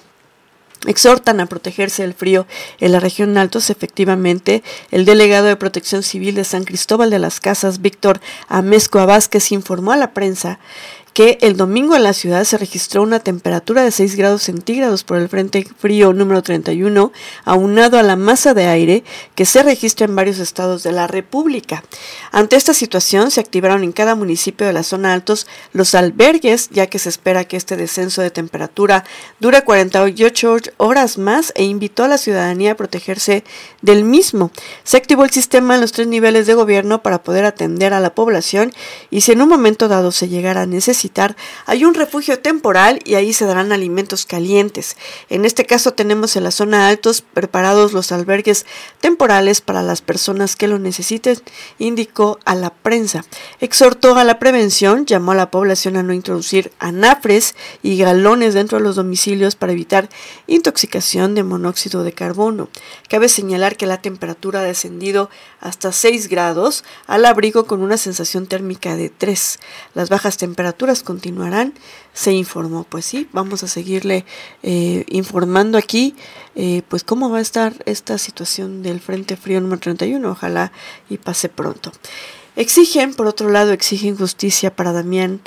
exhortan 0.87 1.41
a 1.41 1.47
protegerse 1.47 2.03
del 2.03 2.15
frío 2.15 2.47
en 2.81 2.93
la 2.93 3.01
región 3.01 3.37
Altos. 3.39 3.71
Efectivamente, 3.71 4.63
el 4.91 5.05
delegado 5.05 5.47
de 5.47 5.57
Protección 5.57 6.03
Civil 6.03 6.35
de 6.35 6.45
San 6.45 6.65
Cristóbal 6.65 7.11
de 7.11 7.19
las 7.19 7.41
Casas, 7.41 7.81
Víctor 7.81 8.21
Amezco 8.49 9.05
Vázquez, 9.07 9.53
informó 9.53 9.93
a 9.93 9.97
la 9.97 10.13
prensa 10.13 10.59
que 11.17 11.39
el 11.41 11.57
domingo 11.57 11.97
en 11.97 12.03
la 12.03 12.13
ciudad 12.13 12.45
se 12.45 12.59
registró 12.59 13.03
una 13.03 13.21
temperatura 13.21 13.83
de 13.83 13.91
6 13.91 14.17
grados 14.17 14.43
centígrados 14.43 15.03
por 15.03 15.17
el 15.17 15.31
Frente 15.31 15.67
Frío 15.79 16.13
número 16.13 16.43
31, 16.43 17.11
aunado 17.47 17.99
a 17.99 18.03
la 18.03 18.17
masa 18.17 18.53
de 18.53 18.67
aire 18.67 19.03
que 19.35 19.47
se 19.47 19.63
registra 19.63 20.05
en 20.05 20.15
varios 20.15 20.39
estados 20.39 20.83
de 20.83 20.93
la 20.93 21.07
República. 21.07 21.83
Ante 22.33 22.57
esta 22.57 22.75
situación, 22.75 23.31
se 23.31 23.41
activaron 23.41 23.83
en 23.83 23.93
cada 23.93 24.15
municipio 24.15 24.67
de 24.67 24.75
la 24.75 24.83
zona 24.83 25.15
altos 25.15 25.47
los 25.73 25.95
albergues, 25.95 26.69
ya 26.69 26.87
que 26.87 26.99
se 26.99 27.09
espera 27.09 27.45
que 27.45 27.57
este 27.57 27.79
descenso 27.79 28.21
de 28.21 28.31
temperatura 28.31 29.03
dure 29.41 29.65
48 29.65 30.57
horas 30.77 31.17
más 31.17 31.51
e 31.57 31.65
invitó 31.65 32.05
a 32.05 32.09
la 32.09 32.19
ciudadanía 32.19 32.73
a 32.73 32.77
protegerse 32.77 33.43
del 33.81 34.05
mismo. 34.05 34.51
Se 34.85 34.99
activó 34.99 35.25
el 35.25 35.31
sistema 35.31 35.77
en 35.77 35.81
los 35.81 35.93
tres 35.93 36.09
niveles 36.09 36.47
de 36.47 36.53
gobierno 36.53 37.03
para 37.03 37.23
poder 37.23 37.47
atender 37.47 37.95
a 37.95 38.01
la 38.01 38.15
población 38.15 38.71
y 39.11 39.23
si 39.23 39.33
en 39.33 39.41
un 39.41 39.49
momento 39.49 39.89
dado 39.89 40.13
se 40.13 40.29
llegara 40.29 40.61
a 40.61 40.67
necesitar 40.67 41.06
hay 41.67 41.85
un 41.85 41.95
refugio 41.95 42.39
temporal 42.39 43.01
y 43.05 43.15
ahí 43.15 43.33
se 43.33 43.47
darán 43.47 43.73
alimentos 43.73 44.27
calientes. 44.27 44.97
En 45.29 45.45
este 45.45 45.65
caso 45.65 45.93
tenemos 45.93 46.37
en 46.37 46.45
la 46.45 46.51
zona 46.51 46.89
altos 46.89 47.23
preparados 47.23 47.93
los 47.93 48.13
albergues 48.13 48.67
temporales 49.01 49.61
para 49.61 49.83
las 49.83 50.03
personas 50.03 50.57
que 50.57 50.69
lo 50.69 50.79
necesiten, 50.79 51.39
indicó 51.79 52.39
a 52.45 52.55
la 52.55 52.71
prensa. 52.71 53.25
Exhortó 53.61 54.17
a 54.17 54.25
la 54.25 54.39
prevención, 54.39 55.07
llamó 55.07 55.33
a 55.33 55.37
la 55.37 55.51
población 55.51 55.97
a 55.97 56.03
no 56.03 56.13
introducir 56.13 56.73
anafres 56.79 57.55
y 57.83 57.99
galones 57.99 58.55
dentro 58.55 58.79
de 58.79 58.85
los 58.85 58.97
domicilios 58.97 59.57
para 59.57 59.73
evitar 59.73 60.09
intoxicación 60.47 61.35
de 61.35 61.43
monóxido 61.43 62.03
de 62.05 62.13
carbono. 62.13 62.69
Cabe 63.09 63.29
señalar 63.29 63.77
que 63.77 63.87
la 63.87 64.03
temperatura 64.03 64.61
ha 64.61 64.65
descendido 64.65 65.31
hasta 65.61 65.93
6 65.93 66.29
grados 66.29 66.85
al 67.07 67.25
abrigo 67.25 67.67
con 67.67 67.83
una 67.83 67.97
sensación 67.97 68.47
térmica 68.47 68.97
de 68.97 69.11
3. 69.11 69.59
Las 69.95 70.09
bajas 70.09 70.37
temperaturas 70.37 70.96
continuarán, 71.03 71.75
se 72.13 72.33
informó. 72.33 72.85
Pues 72.85 73.05
sí, 73.05 73.29
vamos 73.33 73.63
a 73.63 73.69
seguirle 73.69 74.25
eh, 74.63 75.05
informando 75.09 75.79
aquí, 75.79 76.15
eh, 76.55 76.83
pues 76.89 77.05
cómo 77.05 77.31
va 77.31 77.39
a 77.39 77.43
estar 77.43 77.75
esta 77.87 78.19
situación 78.19 78.83
del 78.83 79.01
Frente 79.01 79.37
Frío 79.37 79.61
número 79.61 79.81
31, 79.81 80.31
ojalá 80.31 80.73
y 81.09 81.19
pase 81.19 81.49
pronto. 81.49 81.93
Exigen, 82.57 83.13
por 83.13 83.27
otro 83.27 83.51
lado, 83.51 83.73
exigen 83.73 84.17
justicia 84.17 84.75
para 84.75 84.93
Damián. 84.93 85.41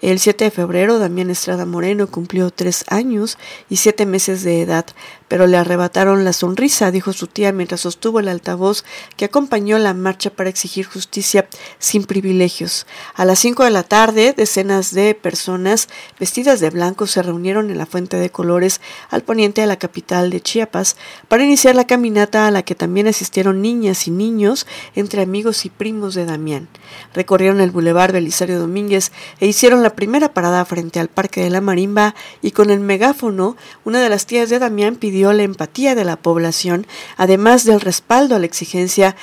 El 0.00 0.20
7 0.20 0.44
de 0.44 0.50
febrero, 0.52 1.00
Damián 1.00 1.28
Estrada 1.28 1.66
Moreno 1.66 2.06
cumplió 2.06 2.50
tres 2.50 2.84
años 2.88 3.36
y 3.68 3.76
siete 3.76 4.06
meses 4.06 4.44
de 4.44 4.62
edad 4.62 4.86
pero 5.28 5.46
le 5.46 5.58
arrebataron 5.58 6.24
la 6.24 6.32
sonrisa, 6.32 6.90
dijo 6.90 7.12
su 7.12 7.26
tía 7.26 7.52
mientras 7.52 7.82
sostuvo 7.82 8.18
el 8.18 8.28
altavoz 8.28 8.84
que 9.16 9.26
acompañó 9.26 9.78
la 9.78 9.94
marcha 9.94 10.30
para 10.30 10.48
exigir 10.48 10.86
justicia 10.86 11.46
sin 11.78 12.04
privilegios. 12.04 12.86
A 13.14 13.24
las 13.24 13.38
cinco 13.38 13.64
de 13.64 13.70
la 13.70 13.82
tarde, 13.82 14.34
decenas 14.36 14.92
de 14.92 15.14
personas 15.14 15.88
vestidas 16.18 16.60
de 16.60 16.70
blanco 16.70 17.06
se 17.06 17.22
reunieron 17.22 17.70
en 17.70 17.78
la 17.78 17.86
Fuente 17.86 18.16
de 18.16 18.30
Colores 18.30 18.80
al 19.10 19.22
poniente 19.22 19.60
de 19.60 19.66
la 19.66 19.76
capital 19.76 20.30
de 20.30 20.40
Chiapas 20.40 20.96
para 21.28 21.44
iniciar 21.44 21.74
la 21.74 21.86
caminata 21.86 22.46
a 22.46 22.50
la 22.50 22.62
que 22.62 22.74
también 22.74 23.06
asistieron 23.06 23.60
niñas 23.60 24.08
y 24.08 24.10
niños 24.10 24.66
entre 24.94 25.22
amigos 25.22 25.66
y 25.66 25.70
primos 25.70 26.14
de 26.14 26.24
Damián. 26.24 26.68
Recorrieron 27.12 27.60
el 27.60 27.70
bulevar 27.70 28.12
Belisario 28.12 28.58
Domínguez 28.58 29.12
e 29.40 29.46
hicieron 29.46 29.82
la 29.82 29.87
primera 29.94 30.32
parada 30.32 30.64
frente 30.64 31.00
al 31.00 31.08
Parque 31.08 31.42
de 31.42 31.50
la 31.50 31.60
Marimba 31.60 32.14
y 32.42 32.52
con 32.52 32.70
el 32.70 32.80
megáfono, 32.80 33.56
una 33.84 34.00
de 34.00 34.08
las 34.08 34.26
tías 34.26 34.50
de 34.50 34.58
Damián 34.58 34.96
pidió 34.96 35.32
la 35.32 35.42
empatía 35.42 35.94
de 35.94 36.04
la 36.04 36.16
población, 36.16 36.86
además 37.16 37.64
del 37.64 37.80
respaldo 37.80 38.36
a 38.36 38.38
la 38.38 38.46
exigencia 38.46 39.16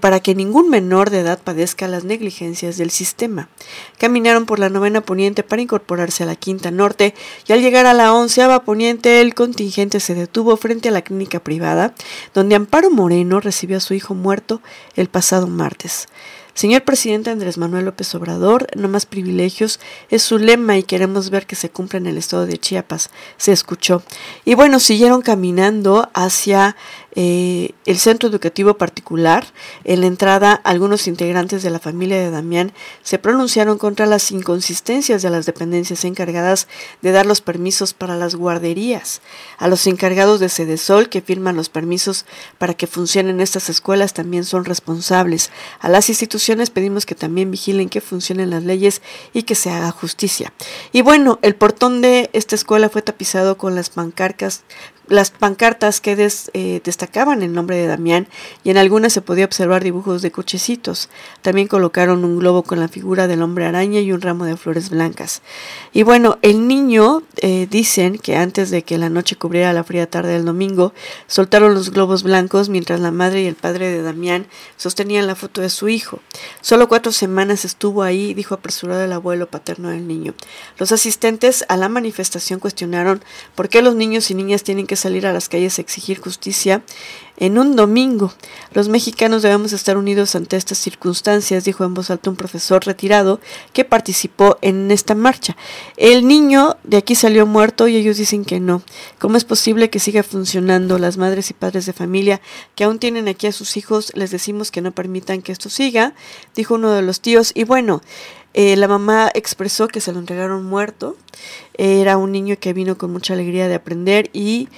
para 0.00 0.20
que 0.20 0.34
ningún 0.34 0.68
menor 0.68 1.10
de 1.10 1.20
edad 1.20 1.40
padezca 1.42 1.88
las 1.88 2.04
negligencias 2.04 2.76
del 2.76 2.90
sistema. 2.90 3.48
Caminaron 3.98 4.46
por 4.46 4.58
la 4.58 4.68
novena 4.68 5.00
poniente 5.00 5.42
para 5.42 5.62
incorporarse 5.62 6.22
a 6.22 6.26
la 6.26 6.36
quinta 6.36 6.70
norte 6.70 7.14
y 7.46 7.52
al 7.52 7.62
llegar 7.62 7.86
a 7.86 7.94
la 7.94 8.12
onceava 8.12 8.64
poniente 8.64 9.20
el 9.20 9.34
contingente 9.34 10.00
se 10.00 10.14
detuvo 10.14 10.56
frente 10.56 10.90
a 10.90 10.92
la 10.92 11.02
clínica 11.02 11.40
privada 11.40 11.94
donde 12.34 12.56
Amparo 12.56 12.90
Moreno 12.90 13.40
recibió 13.40 13.78
a 13.78 13.80
su 13.80 13.94
hijo 13.94 14.14
muerto 14.14 14.60
el 14.96 15.08
pasado 15.08 15.46
martes. 15.46 16.08
Señor 16.54 16.82
presidente 16.82 17.30
Andrés 17.30 17.58
Manuel 17.58 17.84
López 17.84 18.14
Obrador, 18.14 18.68
no 18.76 18.88
más 18.88 19.06
privilegios 19.06 19.80
es 20.08 20.22
su 20.22 20.38
lema 20.38 20.78
y 20.78 20.84
queremos 20.84 21.30
ver 21.30 21.46
que 21.46 21.56
se 21.56 21.68
cumpla 21.68 21.98
en 21.98 22.06
el 22.06 22.16
estado 22.16 22.46
de 22.46 22.58
Chiapas, 22.58 23.10
se 23.36 23.50
escuchó. 23.50 24.04
Y 24.44 24.54
bueno, 24.54 24.78
siguieron 24.78 25.20
caminando 25.20 26.08
hacia 26.14 26.76
eh, 27.16 27.70
el 27.86 27.98
centro 27.98 28.28
educativo 28.28 28.74
particular. 28.74 29.46
En 29.84 30.00
la 30.00 30.06
entrada, 30.06 30.52
algunos 30.52 31.06
integrantes 31.06 31.62
de 31.62 31.70
la 31.70 31.78
familia 31.78 32.18
de 32.18 32.30
Damián 32.30 32.72
se 33.02 33.18
pronunciaron 33.18 33.78
contra 33.78 34.06
las 34.06 34.30
inconsistencias 34.30 35.22
de 35.22 35.30
las 35.30 35.46
dependencias 35.46 36.04
encargadas 36.04 36.66
de 37.02 37.12
dar 37.12 37.26
los 37.26 37.40
permisos 37.40 37.94
para 37.94 38.16
las 38.16 38.34
guarderías. 38.34 39.20
A 39.58 39.68
los 39.68 39.86
encargados 39.86 40.40
de 40.40 40.48
Sedesol 40.48 41.08
que 41.08 41.20
firman 41.20 41.56
los 41.56 41.68
permisos 41.68 42.26
para 42.58 42.74
que 42.74 42.86
funcionen 42.86 43.40
estas 43.40 43.68
escuelas 43.68 44.14
también 44.14 44.44
son 44.44 44.64
responsables. 44.64 45.50
A 45.80 45.88
las 45.88 46.08
instituciones 46.08 46.70
pedimos 46.70 47.06
que 47.06 47.14
también 47.14 47.50
vigilen 47.50 47.88
que 47.88 48.00
funcionen 48.00 48.50
las 48.50 48.64
leyes 48.64 49.02
y 49.32 49.44
que 49.44 49.54
se 49.54 49.70
haga 49.70 49.90
justicia. 49.90 50.52
Y 50.92 51.02
bueno, 51.02 51.38
el 51.42 51.54
portón 51.54 52.00
de 52.00 52.30
esta 52.32 52.54
escuela 52.54 52.88
fue 52.88 53.02
tapizado 53.02 53.56
con 53.56 53.74
las 53.74 53.90
pancarcas, 53.90 54.64
las 55.08 55.30
pancartas 55.30 56.00
que 56.00 56.14
eh, 56.54 56.80
destacaban 56.82 57.42
el 57.42 57.52
nombre 57.52 57.76
de 57.76 57.86
Damián 57.86 58.26
y 58.62 58.70
en 58.70 58.78
algunas 58.78 59.12
se 59.12 59.20
podía 59.20 59.44
observar 59.44 59.84
dibujos 59.84 60.22
de 60.22 60.30
cochecitos. 60.30 61.08
También 61.42 61.68
colocaron 61.68 62.24
un 62.24 62.38
globo 62.38 62.62
con 62.62 62.80
la 62.80 62.88
figura 62.88 63.26
del 63.26 63.42
hombre 63.42 63.66
araña 63.66 64.00
y 64.00 64.12
un 64.12 64.20
ramo 64.20 64.44
de 64.46 64.56
flores 64.56 64.90
blancas. 64.90 65.42
Y 65.92 66.02
bueno, 66.02 66.38
el 66.42 66.66
niño, 66.68 67.22
eh, 67.36 67.66
dicen 67.70 68.18
que 68.18 68.36
antes 68.36 68.70
de 68.70 68.82
que 68.82 68.98
la 68.98 69.10
noche 69.10 69.36
cubriera 69.36 69.72
la 69.72 69.84
fría 69.84 70.08
tarde 70.08 70.32
del 70.32 70.44
domingo, 70.44 70.94
soltaron 71.26 71.74
los 71.74 71.90
globos 71.90 72.22
blancos 72.22 72.68
mientras 72.68 73.00
la 73.00 73.10
madre 73.10 73.42
y 73.42 73.46
el 73.46 73.56
padre 73.56 73.90
de 73.90 74.02
Damián 74.02 74.46
sostenían 74.76 75.26
la 75.26 75.34
foto 75.34 75.60
de 75.60 75.68
su 75.68 75.88
hijo. 75.88 76.20
Solo 76.60 76.88
cuatro 76.88 77.12
semanas 77.12 77.64
estuvo 77.64 78.02
ahí, 78.02 78.34
dijo 78.34 78.54
apresurado 78.54 79.02
el 79.04 79.12
abuelo 79.12 79.48
paterno 79.48 79.90
del 79.90 80.08
niño. 80.08 80.34
Los 80.78 80.92
asistentes 80.92 81.64
a 81.68 81.76
la 81.76 81.88
manifestación 81.88 82.60
cuestionaron 82.60 83.22
por 83.54 83.68
qué 83.68 83.82
los 83.82 83.94
niños 83.94 84.30
y 84.30 84.34
niñas 84.34 84.62
tienen 84.62 84.86
salir 84.96 85.26
a 85.26 85.32
las 85.32 85.48
calles 85.48 85.78
a 85.78 85.82
exigir 85.82 86.20
justicia 86.20 86.82
en 87.36 87.58
un 87.58 87.74
domingo. 87.74 88.32
Los 88.72 88.88
mexicanos 88.88 89.42
debemos 89.42 89.72
estar 89.72 89.96
unidos 89.96 90.34
ante 90.34 90.56
estas 90.56 90.78
circunstancias, 90.78 91.64
dijo 91.64 91.84
en 91.84 91.94
voz 91.94 92.10
alta 92.10 92.30
un 92.30 92.36
profesor 92.36 92.84
retirado 92.84 93.40
que 93.72 93.84
participó 93.84 94.58
en 94.62 94.90
esta 94.90 95.14
marcha. 95.14 95.56
El 95.96 96.26
niño 96.28 96.76
de 96.84 96.98
aquí 96.98 97.14
salió 97.14 97.46
muerto 97.46 97.88
y 97.88 97.96
ellos 97.96 98.16
dicen 98.16 98.44
que 98.44 98.60
no. 98.60 98.82
¿Cómo 99.18 99.36
es 99.36 99.44
posible 99.44 99.90
que 99.90 99.98
siga 99.98 100.22
funcionando? 100.22 100.98
Las 100.98 101.16
madres 101.16 101.50
y 101.50 101.54
padres 101.54 101.86
de 101.86 101.92
familia 101.92 102.40
que 102.74 102.84
aún 102.84 102.98
tienen 102.98 103.28
aquí 103.28 103.46
a 103.46 103.52
sus 103.52 103.76
hijos, 103.76 104.12
les 104.14 104.30
decimos 104.30 104.70
que 104.70 104.80
no 104.80 104.92
permitan 104.92 105.42
que 105.42 105.52
esto 105.52 105.68
siga, 105.70 106.14
dijo 106.54 106.74
uno 106.74 106.92
de 106.92 107.02
los 107.02 107.20
tíos. 107.20 107.52
Y 107.54 107.64
bueno, 107.64 108.00
eh, 108.54 108.76
la 108.76 108.88
mamá 108.88 109.30
expresó 109.34 109.88
que 109.88 110.00
se 110.00 110.12
lo 110.12 110.20
entregaron 110.20 110.64
muerto. 110.64 111.16
Era 111.76 112.16
un 112.16 112.32
niño 112.32 112.56
que 112.58 112.72
vino 112.72 112.96
con 112.96 113.12
mucha 113.12 113.34
alegría 113.34 113.68
de 113.68 113.74
aprender 113.74 114.30
y 114.32 114.68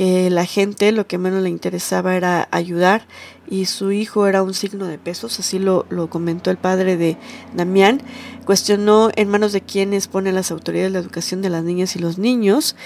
que 0.00 0.30
la 0.30 0.46
gente 0.46 0.92
lo 0.92 1.06
que 1.06 1.18
menos 1.18 1.42
le 1.42 1.50
interesaba 1.50 2.16
era 2.16 2.48
ayudar 2.52 3.06
y 3.50 3.66
su 3.66 3.92
hijo 3.92 4.26
era 4.26 4.42
un 4.42 4.54
signo 4.54 4.86
de 4.86 4.96
pesos, 4.96 5.38
así 5.38 5.58
lo, 5.58 5.84
lo 5.90 6.08
comentó 6.08 6.50
el 6.50 6.56
padre 6.56 6.96
de 6.96 7.18
Damián. 7.54 8.00
Cuestionó 8.46 9.10
en 9.14 9.28
manos 9.28 9.52
de 9.52 9.60
quienes 9.60 10.08
ponen 10.08 10.36
las 10.36 10.50
autoridades 10.52 10.90
de 10.90 10.98
la 10.98 11.04
educación 11.04 11.42
de 11.42 11.50
las 11.50 11.64
niñas 11.64 11.96
y 11.96 11.98
los 11.98 12.16
niños. 12.16 12.76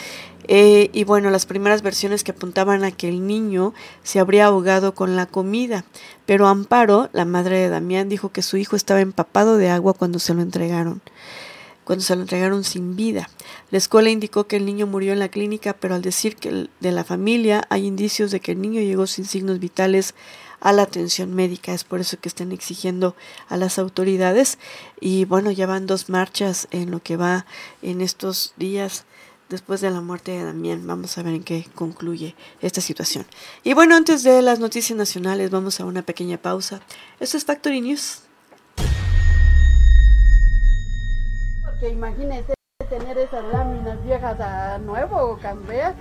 Eh, 0.48 0.90
y 0.92 1.04
bueno, 1.04 1.30
las 1.30 1.46
primeras 1.46 1.82
versiones 1.82 2.24
que 2.24 2.32
apuntaban 2.32 2.82
a 2.82 2.90
que 2.90 3.08
el 3.10 3.24
niño 3.28 3.74
se 4.02 4.18
habría 4.18 4.46
ahogado 4.46 4.96
con 4.96 5.14
la 5.14 5.26
comida, 5.26 5.84
pero 6.26 6.48
Amparo, 6.48 7.10
la 7.12 7.24
madre 7.24 7.60
de 7.60 7.68
Damián, 7.68 8.08
dijo 8.08 8.32
que 8.32 8.42
su 8.42 8.56
hijo 8.56 8.74
estaba 8.74 9.00
empapado 9.00 9.56
de 9.56 9.70
agua 9.70 9.94
cuando 9.94 10.18
se 10.18 10.34
lo 10.34 10.42
entregaron 10.42 11.00
cuando 11.84 12.04
se 12.04 12.16
lo 12.16 12.22
entregaron 12.22 12.64
sin 12.64 12.96
vida. 12.96 13.28
La 13.70 13.78
escuela 13.78 14.10
indicó 14.10 14.46
que 14.46 14.56
el 14.56 14.66
niño 14.66 14.86
murió 14.86 15.12
en 15.12 15.18
la 15.18 15.28
clínica, 15.28 15.74
pero 15.74 15.94
al 15.94 16.02
decir 16.02 16.36
que 16.36 16.68
de 16.80 16.92
la 16.92 17.04
familia 17.04 17.64
hay 17.70 17.86
indicios 17.86 18.30
de 18.30 18.40
que 18.40 18.52
el 18.52 18.60
niño 18.60 18.80
llegó 18.80 19.06
sin 19.06 19.24
signos 19.24 19.58
vitales 19.58 20.14
a 20.60 20.72
la 20.72 20.82
atención 20.82 21.34
médica. 21.34 21.72
Es 21.74 21.84
por 21.84 22.00
eso 22.00 22.18
que 22.18 22.28
están 22.28 22.50
exigiendo 22.50 23.14
a 23.48 23.56
las 23.56 23.78
autoridades. 23.78 24.58
Y 25.00 25.26
bueno, 25.26 25.50
ya 25.50 25.66
van 25.66 25.86
dos 25.86 26.08
marchas 26.08 26.68
en 26.70 26.90
lo 26.90 27.02
que 27.02 27.16
va 27.16 27.46
en 27.82 28.00
estos 28.00 28.54
días 28.56 29.04
después 29.50 29.80
de 29.80 29.90
la 29.90 30.00
muerte 30.00 30.32
de 30.32 30.42
Damián. 30.42 30.86
Vamos 30.86 31.16
a 31.18 31.22
ver 31.22 31.34
en 31.34 31.44
qué 31.44 31.66
concluye 31.74 32.34
esta 32.60 32.80
situación. 32.80 33.26
Y 33.62 33.74
bueno, 33.74 33.94
antes 33.94 34.22
de 34.22 34.42
las 34.42 34.58
noticias 34.58 34.96
nacionales, 34.96 35.50
vamos 35.50 35.80
a 35.80 35.84
una 35.84 36.02
pequeña 36.02 36.38
pausa. 36.38 36.80
Esto 37.20 37.36
es 37.36 37.44
Factory 37.44 37.80
News. 37.80 38.23
Porque 41.74 41.92
imagínese 41.92 42.54
tener 42.88 43.18
esas 43.18 43.42
láminas 43.52 44.02
viejas 44.04 44.38
a 44.38 44.78
nuevo 44.78 45.16
o 45.16 45.38
cambiar. 45.38 45.94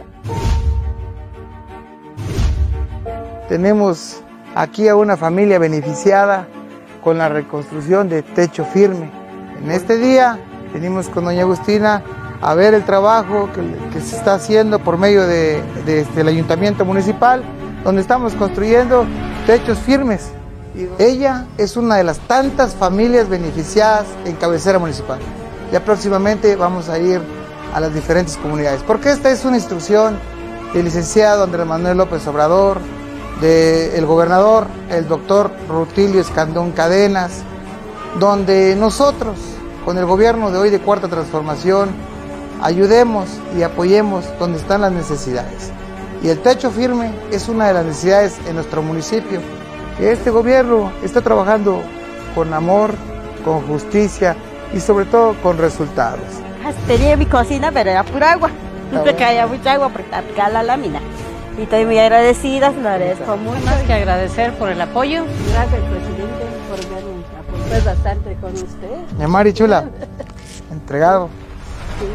Tenemos 3.50 4.22
aquí 4.54 4.88
a 4.88 4.96
una 4.96 5.18
familia 5.18 5.58
beneficiada 5.58 6.48
con 7.04 7.18
la 7.18 7.30
reconstrucción 7.30 8.08
de 8.08 8.22
techo 8.22 8.66
firme. 8.66 9.10
En 9.64 9.72
este 9.72 9.98
día 9.98 10.38
venimos 10.74 11.10
con 11.10 11.26
doña 11.26 11.42
Agustina 11.42 12.04
a 12.42 12.54
ver 12.54 12.76
el 12.76 12.84
trabajo 12.86 13.50
que, 13.54 14.00
se 14.00 14.16
está 14.16 14.36
haciendo 14.36 14.80
por 14.80 14.98
medio 14.98 15.26
de, 15.26 15.64
este, 15.88 16.22
ayuntamiento 16.22 16.86
municipal, 16.86 17.42
donde 17.84 18.02
estamos 18.02 18.34
construyendo 18.36 19.06
techos 19.48 19.80
firmes. 19.80 20.32
Ella 21.00 21.46
es 21.58 21.78
una 21.78 21.96
de 21.96 22.04
las 22.04 22.20
tantas 22.20 22.76
familias 22.76 23.28
beneficiadas 23.28 24.06
en 24.26 24.36
cabecera 24.36 24.78
municipal. 24.78 25.20
Ya 25.74 25.84
próximamente 25.84 26.56
vamos 26.56 26.88
a 26.88 27.00
ir 27.00 27.20
a 27.74 27.80
las 27.80 27.92
diferentes 27.96 28.38
comunidades, 28.38 28.84
porque 28.86 29.10
esta 29.10 29.32
es 29.32 29.44
una 29.44 29.58
instrucción 29.58 30.20
del 30.72 30.86
licenciado 30.86 31.46
Andrés 31.46 31.66
Manuel 31.66 31.98
López 31.98 32.28
Obrador, 32.28 32.78
del 33.42 34.06
gobernador, 34.06 34.68
el 34.92 35.08
doctor 35.08 35.50
Rutilio 35.68 36.22
Escandón 36.22 36.74
Cadenas, 36.74 37.42
donde 38.20 38.76
nosotros, 38.76 39.36
con 39.84 39.98
el 39.98 40.06
gobierno 40.06 40.52
de 40.52 40.60
hoy 40.60 40.70
de 40.70 40.80
Cuarta 40.80 41.08
Transformación, 41.08 41.90
ayudemos 42.62 43.28
y 43.58 43.64
apoyemos 43.64 44.26
donde 44.38 44.60
están 44.60 44.82
las 44.82 44.92
necesidades. 44.92 45.72
Y 46.22 46.30
el 46.30 46.40
techo 46.44 46.70
firme 46.70 47.12
es 47.32 47.50
una 47.50 47.66
de 47.70 47.74
las 47.74 47.86
necesidades 47.86 48.38
en 48.48 48.58
nuestro 48.58 48.84
municipio. 48.84 49.40
Este 50.00 50.30
gobierno 50.30 50.92
está 51.02 51.22
trabajando 51.22 51.82
con 52.36 52.54
amor, 52.54 52.94
con 53.44 53.64
justicia 53.64 54.38
y 54.74 54.80
sobre 54.80 55.06
todo 55.06 55.36
con 55.42 55.58
resultados. 55.58 56.26
Tenía 56.88 57.18
mi 57.18 57.26
cocina, 57.26 57.72
pero 57.72 57.92
era 57.92 58.04
pura 58.04 58.32
agua. 58.34 58.50
Siempre 58.90 59.16
caía 59.18 59.48
mucha 59.48 59.74
agua 59.74 59.90
porque 59.90 60.16
aplicaba 60.16 60.50
la 60.50 60.64
lámina. 60.64 61.00
Y 61.58 61.64
estoy 61.64 61.86
muy 61.86 62.00
agradecida, 62.00 62.72
lo 62.72 62.90
agradezco 62.90 63.38
mucho. 63.38 63.64
Más 63.66 63.84
que 63.84 63.94
agradecer 63.94 64.54
por 64.54 64.70
el 64.70 64.82
apoyo. 64.82 65.26
Gracias, 65.52 65.82
presidente, 65.82 66.46
por 66.70 66.80
vernos 66.90 67.26
pues 67.70 67.86
bastante 67.86 68.36
con 68.42 68.54
usted. 68.54 69.18
Mi 69.18 69.28
Mari 69.28 69.54
Chula, 69.54 69.86
entregado. 70.72 71.30
Sí 72.00 72.06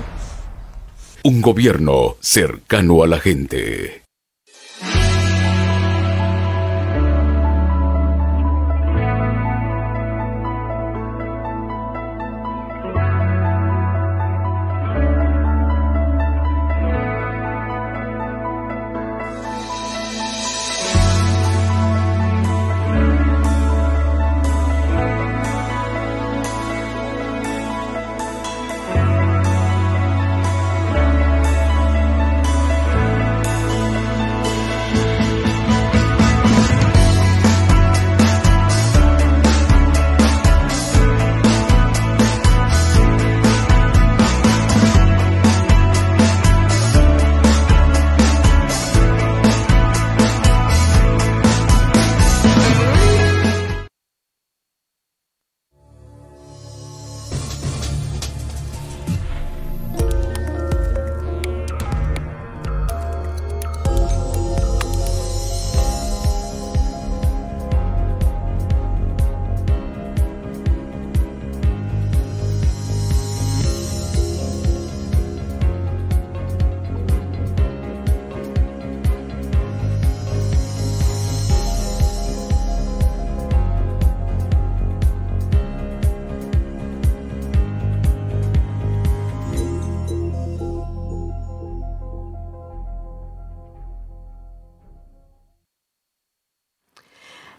un 1.29 1.43
gobierno 1.43 2.17
cercano 2.21 3.03
a 3.03 3.07
la 3.07 3.19
gente. 3.19 4.08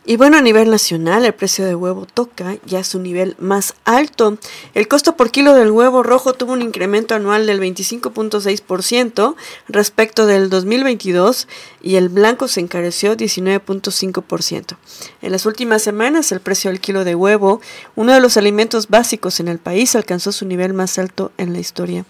Y 0.09 0.17
bueno, 0.17 0.39
a 0.39 0.41
nivel 0.41 0.71
nacional, 0.71 1.23
el 1.23 1.33
precio 1.33 1.65
de 1.65 1.75
huevo 1.75 2.07
toca 2.11 2.57
ya 2.65 2.83
su 2.83 2.97
nivel 2.97 3.35
más 3.37 3.75
alto. 3.85 4.39
El 4.73 4.87
costo 4.87 5.15
por 5.15 5.29
kilo 5.29 5.53
del 5.53 5.69
huevo 5.69 6.01
rojo 6.01 6.33
tuvo 6.33 6.53
un 6.53 6.63
incremento 6.63 7.13
anual 7.13 7.45
del 7.45 7.61
25.6% 7.61 9.35
respecto 9.67 10.25
del 10.25 10.49
2022 10.49 11.47
y 11.83 11.97
el 11.97 12.09
blanco 12.09 12.47
se 12.47 12.59
encareció 12.59 13.15
19.5%. 13.15 14.77
En 15.21 15.31
las 15.31 15.45
últimas 15.45 15.83
semanas, 15.83 16.31
el 16.31 16.39
precio 16.39 16.71
del 16.71 16.79
kilo 16.79 17.03
de 17.03 17.13
huevo, 17.13 17.61
uno 17.95 18.11
de 18.11 18.19
los 18.19 18.35
alimentos 18.35 18.87
básicos 18.87 19.39
en 19.39 19.47
el 19.47 19.59
país, 19.59 19.95
alcanzó 19.95 20.31
su 20.31 20.47
nivel 20.47 20.73
más 20.73 20.97
alto 20.97 21.31
en 21.37 21.53
la 21.53 21.59
historia. 21.59 22.03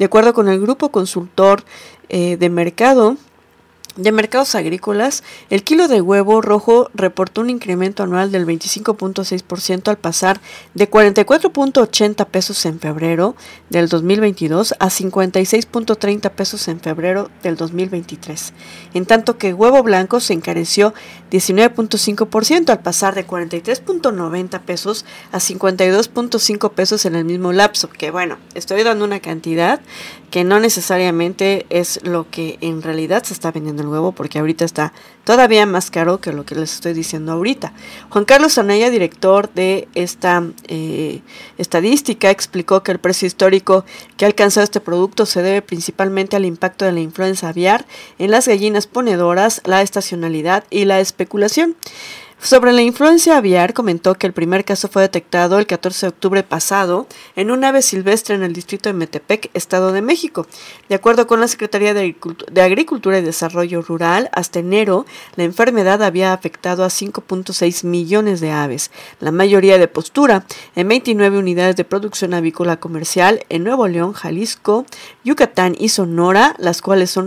De 0.00 0.06
acuerdo 0.06 0.34
con 0.34 0.48
el 0.48 0.60
grupo 0.60 0.88
consultor 0.88 1.62
eh, 2.08 2.36
de 2.36 2.50
mercado, 2.50 3.16
de 3.96 4.12
mercados 4.12 4.54
agrícolas, 4.54 5.22
el 5.50 5.62
kilo 5.62 5.88
de 5.88 6.00
huevo 6.00 6.40
rojo 6.40 6.90
reportó 6.94 7.40
un 7.40 7.50
incremento 7.50 8.02
anual 8.02 8.32
del 8.32 8.46
25.6% 8.46 9.88
al 9.88 9.98
pasar 9.98 10.40
de 10.74 10.90
44.80 10.90 12.26
pesos 12.26 12.66
en 12.66 12.80
febrero 12.80 13.36
del 13.70 13.88
2022 13.88 14.74
a 14.78 14.86
56.30 14.86 16.30
pesos 16.30 16.68
en 16.68 16.80
febrero 16.80 17.30
del 17.42 17.56
2023, 17.56 18.52
en 18.94 19.06
tanto 19.06 19.38
que 19.38 19.54
huevo 19.54 19.82
blanco 19.82 20.20
se 20.20 20.32
encareció 20.32 20.94
19.5% 21.34 22.70
al 22.70 22.80
pasar 22.80 23.16
de 23.16 23.26
43.90 23.26 24.60
pesos 24.60 25.04
a 25.32 25.38
52.5 25.38 26.70
pesos 26.70 27.04
en 27.06 27.16
el 27.16 27.24
mismo 27.24 27.52
lapso, 27.52 27.90
que 27.90 28.12
bueno, 28.12 28.38
estoy 28.54 28.84
dando 28.84 29.04
una 29.04 29.18
cantidad 29.18 29.80
que 30.30 30.44
no 30.44 30.58
necesariamente 30.58 31.66
es 31.70 32.00
lo 32.04 32.28
que 32.30 32.58
en 32.60 32.82
realidad 32.82 33.22
se 33.24 33.32
está 33.32 33.52
vendiendo 33.52 33.82
el 33.82 33.88
huevo, 33.88 34.12
porque 34.12 34.38
ahorita 34.38 34.64
está 34.64 34.92
todavía 35.24 35.64
más 35.64 35.90
caro 35.90 36.20
que 36.20 36.32
lo 36.32 36.44
que 36.44 36.54
les 36.54 36.74
estoy 36.74 36.92
diciendo 36.92 37.32
ahorita. 37.32 37.72
Juan 38.10 38.24
Carlos 38.24 38.58
Anaya, 38.58 38.90
director 38.90 39.52
de 39.54 39.88
esta 39.94 40.42
eh, 40.66 41.22
estadística, 41.56 42.30
explicó 42.30 42.82
que 42.82 42.90
el 42.92 42.98
precio 42.98 43.26
histórico 43.26 43.84
que 44.16 44.24
ha 44.24 44.28
alcanzado 44.28 44.64
este 44.64 44.80
producto 44.80 45.24
se 45.24 45.42
debe 45.42 45.62
principalmente 45.62 46.34
al 46.34 46.44
impacto 46.44 46.84
de 46.84 46.92
la 46.92 47.00
influenza 47.00 47.48
aviar 47.48 47.86
en 48.18 48.32
las 48.32 48.48
gallinas 48.48 48.88
ponedoras, 48.88 49.62
la 49.64 49.82
estacionalidad 49.82 50.64
y 50.68 50.84
la 50.84 50.98
especulación 50.98 51.23
especulación. 51.24 51.76
Sobre 52.44 52.74
la 52.74 52.82
influencia 52.82 53.38
aviar, 53.38 53.72
comentó 53.72 54.16
que 54.16 54.26
el 54.26 54.34
primer 54.34 54.66
caso 54.66 54.88
fue 54.88 55.00
detectado 55.00 55.58
el 55.58 55.66
14 55.66 56.04
de 56.04 56.10
octubre 56.10 56.42
pasado 56.42 57.06
en 57.36 57.50
un 57.50 57.64
ave 57.64 57.80
silvestre 57.80 58.34
en 58.34 58.42
el 58.42 58.52
distrito 58.52 58.90
de 58.90 58.92
Metepec, 58.92 59.50
Estado 59.54 59.92
de 59.92 60.02
México. 60.02 60.46
De 60.90 60.94
acuerdo 60.94 61.26
con 61.26 61.40
la 61.40 61.48
Secretaría 61.48 61.94
de 61.94 62.14
Agricultura 62.60 63.18
y 63.18 63.22
Desarrollo 63.22 63.80
Rural, 63.80 64.28
hasta 64.34 64.58
enero 64.58 65.06
la 65.36 65.44
enfermedad 65.44 66.02
había 66.02 66.34
afectado 66.34 66.84
a 66.84 66.88
5.6 66.88 67.86
millones 67.86 68.42
de 68.42 68.50
aves, 68.50 68.90
la 69.20 69.32
mayoría 69.32 69.78
de 69.78 69.88
postura, 69.88 70.44
en 70.76 70.88
29 70.88 71.38
unidades 71.38 71.76
de 71.76 71.84
producción 71.84 72.34
avícola 72.34 72.76
comercial 72.76 73.46
en 73.48 73.64
Nuevo 73.64 73.88
León, 73.88 74.12
Jalisco, 74.12 74.84
Yucatán 75.24 75.76
y 75.78 75.88
Sonora, 75.88 76.56
las 76.58 76.82
cuales, 76.82 77.10
son 77.10 77.26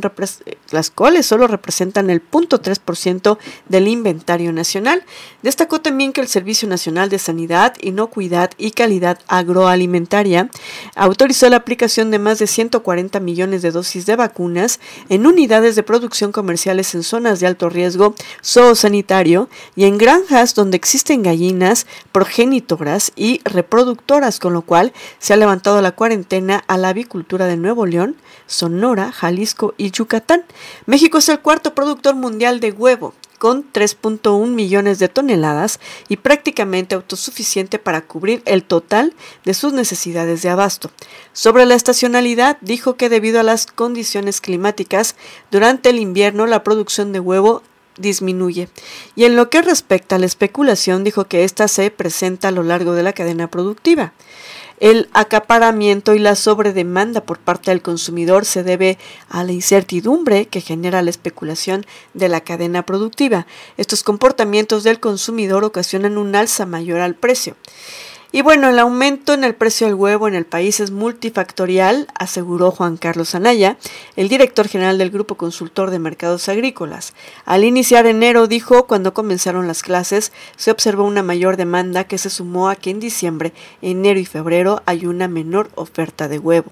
las 0.69 0.91
cuales 0.91 1.25
solo 1.25 1.47
representan 1.47 2.11
el 2.11 2.21
0.3% 2.21 3.39
del 3.67 3.87
inventario 3.87 4.53
nacional. 4.53 5.03
Destacó 5.41 5.81
también 5.81 6.13
que 6.13 6.21
el 6.21 6.27
Servicio 6.27 6.67
Nacional 6.67 7.09
de 7.09 7.19
Sanidad, 7.19 7.75
Inocuidad 7.81 8.51
y 8.57 8.71
Calidad 8.71 9.19
Agroalimentaria 9.27 10.49
autorizó 10.95 11.49
la 11.49 11.57
aplicación 11.57 12.11
de 12.11 12.19
más 12.19 12.39
de 12.39 12.47
140 12.47 13.19
millones 13.19 13.61
de 13.61 13.71
dosis 13.71 14.05
de 14.05 14.15
vacunas 14.15 14.79
en 15.09 15.25
unidades 15.25 15.75
de 15.75 15.83
producción 15.83 16.31
comerciales 16.31 16.93
en 16.95 17.03
zonas 17.03 17.39
de 17.39 17.47
alto 17.47 17.69
riesgo 17.69 18.15
zoosanitario 18.43 19.49
y 19.75 19.85
en 19.85 19.97
granjas 19.97 20.55
donde 20.55 20.77
existen 20.77 21.23
gallinas 21.23 21.87
progenitoras 22.11 23.11
y 23.15 23.41
reproductoras, 23.43 24.39
con 24.39 24.53
lo 24.53 24.61
cual 24.61 24.93
se 25.19 25.33
ha 25.33 25.37
levantado 25.37 25.81
la 25.81 25.91
cuarentena 25.91 26.63
a 26.67 26.77
la 26.77 26.89
avicultura 26.89 27.45
de 27.45 27.57
Nuevo 27.57 27.85
León, 27.85 28.15
Sonora, 28.47 29.11
Jalisco 29.11 29.73
y 29.77 29.91
Yucatán. 29.91 30.43
México 30.85 31.17
es 31.17 31.29
el 31.29 31.39
cuarto 31.39 31.75
productor 31.75 32.15
mundial 32.15 32.59
de 32.59 32.71
huevo 32.71 33.13
con 33.37 33.71
3.1 33.71 34.47
millones 34.47 34.99
de 34.99 35.09
toneladas 35.09 35.79
y 36.09 36.17
prácticamente 36.17 36.95
autosuficiente 36.95 37.79
para 37.79 38.01
cubrir 38.01 38.41
el 38.45 38.63
total 38.63 39.13
de 39.45 39.53
sus 39.53 39.73
necesidades 39.73 40.41
de 40.41 40.49
abasto. 40.49 40.91
Sobre 41.33 41.65
la 41.65 41.75
estacionalidad, 41.75 42.57
dijo 42.61 42.95
que 42.95 43.09
debido 43.09 43.39
a 43.39 43.43
las 43.43 43.67
condiciones 43.67 44.41
climáticas, 44.41 45.15
durante 45.51 45.89
el 45.89 45.99
invierno 45.99 46.45
la 46.47 46.63
producción 46.63 47.11
de 47.11 47.19
huevo 47.19 47.63
disminuye. 47.97 48.69
Y 49.15 49.25
en 49.25 49.35
lo 49.35 49.49
que 49.49 49.61
respecta 49.61 50.15
a 50.15 50.19
la 50.19 50.25
especulación, 50.25 51.03
dijo 51.03 51.25
que 51.25 51.43
ésta 51.43 51.67
se 51.67 51.91
presenta 51.91 52.49
a 52.49 52.51
lo 52.51 52.63
largo 52.63 52.93
de 52.93 53.03
la 53.03 53.13
cadena 53.13 53.47
productiva. 53.49 54.13
El 54.79 55.09
acaparamiento 55.13 56.13
y 56.13 56.19
la 56.19 56.35
sobredemanda 56.35 57.21
por 57.21 57.39
parte 57.39 57.71
del 57.71 57.81
consumidor 57.81 58.45
se 58.45 58.63
debe 58.63 58.99
a 59.27 59.43
la 59.43 59.51
incertidumbre 59.51 60.45
que 60.45 60.61
genera 60.61 61.01
la 61.01 61.09
especulación 61.09 61.85
de 62.13 62.29
la 62.29 62.41
cadena 62.41 62.85
productiva. 62.85 63.47
Estos 63.77 64.03
comportamientos 64.03 64.83
del 64.83 64.99
consumidor 64.99 65.63
ocasionan 65.63 66.19
un 66.19 66.35
alza 66.35 66.67
mayor 66.67 66.99
al 66.99 67.15
precio. 67.15 67.55
Y 68.37 68.43
bueno, 68.43 68.69
el 68.69 68.77
aumento 68.77 69.33
en 69.33 69.43
el 69.43 69.55
precio 69.55 69.87
del 69.87 69.95
huevo 69.95 70.27
en 70.27 70.35
el 70.35 70.45
país 70.45 70.79
es 70.79 70.91
multifactorial, 70.91 72.05
aseguró 72.13 72.69
Juan 72.69 72.95
Carlos 72.95 73.33
Anaya, 73.33 73.77
el 74.15 74.29
director 74.29 74.67
general 74.67 74.99
del 74.99 75.09
Grupo 75.09 75.37
Consultor 75.37 75.89
de 75.89 75.97
Mercados 75.97 76.47
Agrícolas. 76.47 77.15
Al 77.45 77.63
iniciar 77.63 78.05
enero, 78.05 78.45
dijo, 78.45 78.85
cuando 78.85 79.15
comenzaron 79.15 79.65
las 79.65 79.81
clases, 79.81 80.31
se 80.55 80.69
observó 80.69 81.05
una 81.05 81.23
mayor 81.23 81.57
demanda 81.57 82.03
que 82.03 82.19
se 82.19 82.29
sumó 82.29 82.69
a 82.69 82.75
que 82.75 82.91
en 82.91 82.99
diciembre, 82.99 83.53
enero 83.81 84.19
y 84.19 84.25
febrero 84.25 84.83
hay 84.85 85.07
una 85.07 85.27
menor 85.27 85.71
oferta 85.73 86.27
de 86.27 86.37
huevo. 86.37 86.69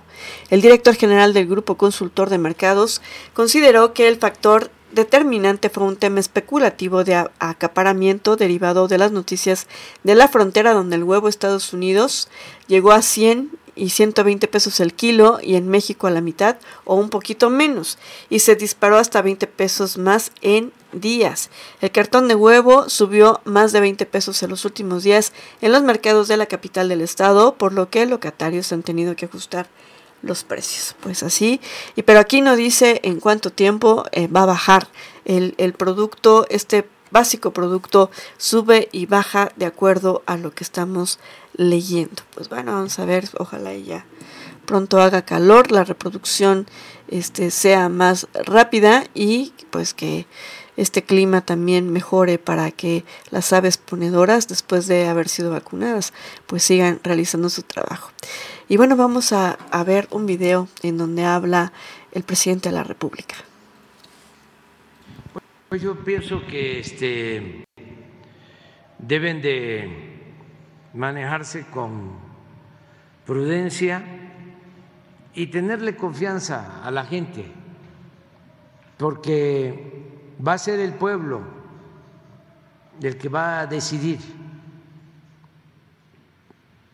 El 0.52 0.62
director 0.62 0.94
general 0.94 1.34
del 1.34 1.48
Grupo 1.48 1.78
Consultor 1.78 2.30
de 2.30 2.38
Mercados 2.38 3.02
consideró 3.34 3.92
que 3.92 4.08
el 4.08 4.18
factor 4.18 4.70
determinante 4.92 5.70
fue 5.70 5.84
un 5.84 5.98
tema 5.98 6.20
especulativo 6.20 7.04
de 7.04 7.16
acaparamiento 7.40 8.36
derivado 8.36 8.88
de 8.88 8.98
las 8.98 9.12
noticias 9.12 9.68
de 10.04 10.16
la 10.16 10.28
frontera 10.28 10.74
donde 10.74 10.96
el 10.96 11.04
huevo 11.04 11.28
Estados 11.28 11.74
Unidos 11.74 12.30
llegó 12.68 12.92
a 12.92 13.02
100 13.02 13.52
y 13.76 13.90
120 13.90 14.48
pesos 14.48 14.80
el 14.80 14.94
kilo 14.94 15.40
y 15.42 15.56
en 15.56 15.68
México 15.68 16.08
a 16.08 16.12
la 16.12 16.22
mitad 16.22 16.58
o 16.86 16.96
un 16.96 17.10
poquito 17.10 17.50
menos 17.50 17.98
y 18.30 18.40
se 18.40 18.56
disparó 18.56 18.98
hasta 18.98 19.22
20 19.22 19.48
pesos 19.48 19.98
más 19.98 20.32
en 20.42 20.72
días. 20.94 21.50
El 21.82 21.92
cartón 21.92 22.28
de 22.28 22.36
huevo 22.36 22.90
subió 22.90 23.42
más 23.44 23.74
de 23.74 23.82
20 23.82 24.06
pesos 24.06 24.42
en 24.44 24.50
los 24.50 24.64
últimos 24.66 25.04
días 25.04 25.34
en 25.62 25.74
los 25.74 25.84
mercados 25.84 26.28
de 26.30 26.38
la 26.38 26.46
capital 26.46 26.88
del 26.88 27.02
estado, 27.02 27.56
por 27.56 27.74
lo 27.74 27.90
que 27.90 28.06
locatarios 28.06 28.72
han 28.72 28.84
tenido 28.84 29.16
que 29.16 29.26
ajustar 29.26 29.68
los 30.26 30.44
precios. 30.44 30.96
Pues 31.02 31.24
así, 31.24 31.62
y 31.96 32.02
pero 32.02 32.20
aquí 32.20 32.42
no 32.42 32.56
dice 32.56 33.00
en 33.04 33.20
cuánto 33.20 33.52
tiempo 33.52 34.06
eh, 34.12 34.28
va 34.28 34.44
a 34.44 34.48
bajar 34.48 34.88
el, 35.24 35.56
el 35.58 35.74
producto, 35.74 36.46
este 36.50 36.88
básico 37.12 37.52
producto 37.52 38.12
sube 38.38 38.90
y 38.92 39.06
baja 39.06 39.52
de 39.56 39.66
acuerdo 39.66 40.24
a 40.26 40.36
lo 40.36 40.52
que 40.52 40.64
estamos 40.64 41.20
leyendo. 41.54 42.24
Pues 42.34 42.50
bueno, 42.50 42.74
vamos 42.74 43.00
a 43.00 43.06
ver, 43.06 43.30
ojalá 43.38 43.74
ya 43.76 44.06
pronto 44.66 45.00
haga 45.00 45.22
calor, 45.22 45.72
la 45.72 45.84
reproducción 45.84 46.68
este, 47.08 47.52
sea 47.52 47.88
más 47.88 48.28
rápida 48.34 49.06
y 49.14 49.54
pues 49.70 49.94
que 49.94 50.26
este 50.76 51.04
clima 51.04 51.42
también 51.42 51.92
mejore 51.94 52.38
para 52.38 52.72
que 52.72 53.06
las 53.30 53.54
aves 53.54 53.78
ponedoras, 53.78 54.48
después 54.48 54.88
de 54.88 55.08
haber 55.08 55.30
sido 55.30 55.52
vacunadas, 55.52 56.12
pues 56.48 56.64
sigan 56.64 57.00
realizando 57.04 57.50
su 57.50 57.62
trabajo. 57.62 58.12
Y 58.68 58.78
bueno, 58.78 58.96
vamos 58.96 59.32
a, 59.32 59.58
a 59.70 59.84
ver 59.84 60.08
un 60.12 60.26
video 60.26 60.68
en 60.82 60.98
donde 60.98 61.24
habla 61.24 61.72
el 62.12 62.24
presidente 62.24 62.70
de 62.70 62.76
la 62.76 62.84
República. 62.84 63.36
Pues 65.70 65.82
yo 65.82 65.96
pienso 66.04 66.42
que 66.48 66.80
este, 66.80 67.66
deben 68.98 69.42
de 69.42 70.34
manejarse 70.94 71.66
con 71.68 72.14
prudencia 73.26 74.04
y 75.34 75.48
tenerle 75.48 75.96
confianza 75.96 76.82
a 76.84 76.90
la 76.90 77.06
gente, 77.06 77.46
porque 78.98 80.06
va 80.46 80.54
a 80.54 80.58
ser 80.58 80.80
el 80.80 80.94
pueblo 80.94 81.42
el 83.02 83.18
que 83.18 83.30
va 83.30 83.60
a 83.60 83.68
decidir. 83.68 84.20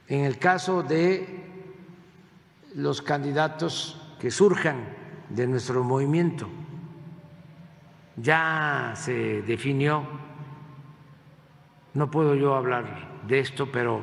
En 0.07 0.25
el 0.25 0.39
caso 0.39 0.83
de 0.83 1.40
los 2.75 3.01
candidatos 3.01 3.99
que 4.19 4.31
surjan 4.31 4.77
de 5.29 5.47
nuestro 5.47 5.83
movimiento, 5.83 6.47
ya 8.15 8.93
se 8.95 9.41
definió, 9.41 10.05
no 11.93 12.11
puedo 12.11 12.35
yo 12.35 12.55
hablar 12.55 13.21
de 13.27 13.39
esto, 13.39 13.71
pero 13.71 14.01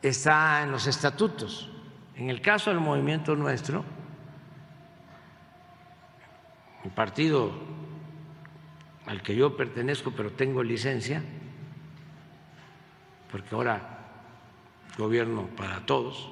está 0.00 0.62
en 0.62 0.72
los 0.72 0.86
estatutos. 0.86 1.70
En 2.16 2.30
el 2.30 2.40
caso 2.40 2.70
del 2.70 2.80
movimiento 2.80 3.36
nuestro, 3.36 3.84
el 6.84 6.90
partido 6.90 7.52
al 9.06 9.22
que 9.22 9.34
yo 9.34 9.56
pertenezco, 9.56 10.12
pero 10.12 10.32
tengo 10.32 10.62
licencia, 10.62 11.22
porque 13.30 13.54
ahora 13.54 13.98
gobierno 14.98 15.46
para 15.56 15.84
todos, 15.86 16.30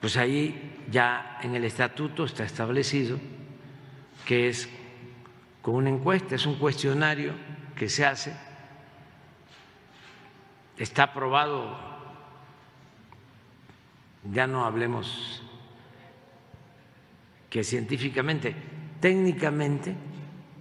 pues 0.00 0.16
ahí 0.16 0.84
ya 0.90 1.38
en 1.42 1.54
el 1.54 1.64
estatuto 1.64 2.24
está 2.24 2.44
establecido 2.44 3.18
que 4.26 4.48
es 4.48 4.68
con 5.62 5.76
una 5.76 5.90
encuesta, 5.90 6.34
es 6.34 6.46
un 6.46 6.56
cuestionario 6.56 7.32
que 7.76 7.88
se 7.88 8.04
hace, 8.04 8.32
está 10.76 11.04
aprobado, 11.04 11.78
ya 14.32 14.46
no 14.46 14.64
hablemos 14.64 15.42
que 17.50 17.62
científicamente, 17.64 18.54
técnicamente, 19.00 19.94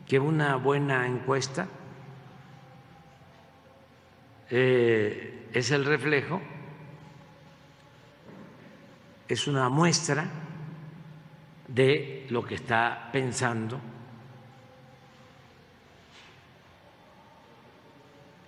que 0.07 0.19
una 0.19 0.55
buena 0.57 1.07
encuesta 1.07 1.67
eh, 4.49 5.49
es 5.51 5.71
el 5.71 5.85
reflejo, 5.85 6.41
es 9.27 9.47
una 9.47 9.69
muestra 9.69 10.25
de 11.67 12.27
lo 12.29 12.45
que 12.45 12.55
está 12.55 13.09
pensando 13.11 13.79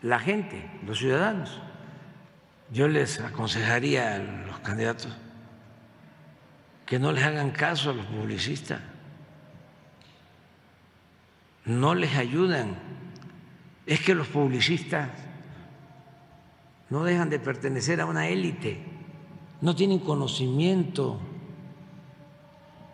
la 0.02 0.20
gente, 0.20 0.70
los 0.86 1.00
ciudadanos. 1.00 1.60
Yo 2.72 2.88
les 2.88 3.20
aconsejaría 3.20 4.16
a 4.16 4.20
los 4.20 4.60
candidatos 4.60 5.16
que 6.86 7.00
no 7.00 7.12
les 7.12 7.24
hagan 7.24 7.52
caso 7.52 7.90
a 7.90 7.94
los 7.94 8.06
publicistas, 8.06 8.80
no 11.66 11.96
les 11.96 12.16
ayudan. 12.16 12.76
Es 13.86 14.02
que 14.02 14.16
los 14.16 14.28
publicistas 14.28 15.10
no 16.90 17.04
dejan 17.04 17.30
de 17.30 17.40
pertenecer 17.40 18.00
a 18.00 18.06
una 18.06 18.28
élite, 18.28 18.97
no 19.62 19.76
tienen 19.76 20.00
conocimiento 20.00 21.18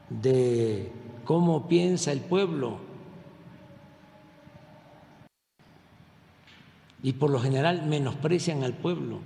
de 0.10 0.92
cómo 1.26 1.68
piensa 1.68 2.12
el 2.12 2.22
pueblo 2.22 2.78
y 7.02 7.14
por 7.14 7.30
lo 7.30 7.40
general 7.40 7.86
menosprecian 7.86 8.64
al 8.64 8.74
pueblo. 8.74 9.20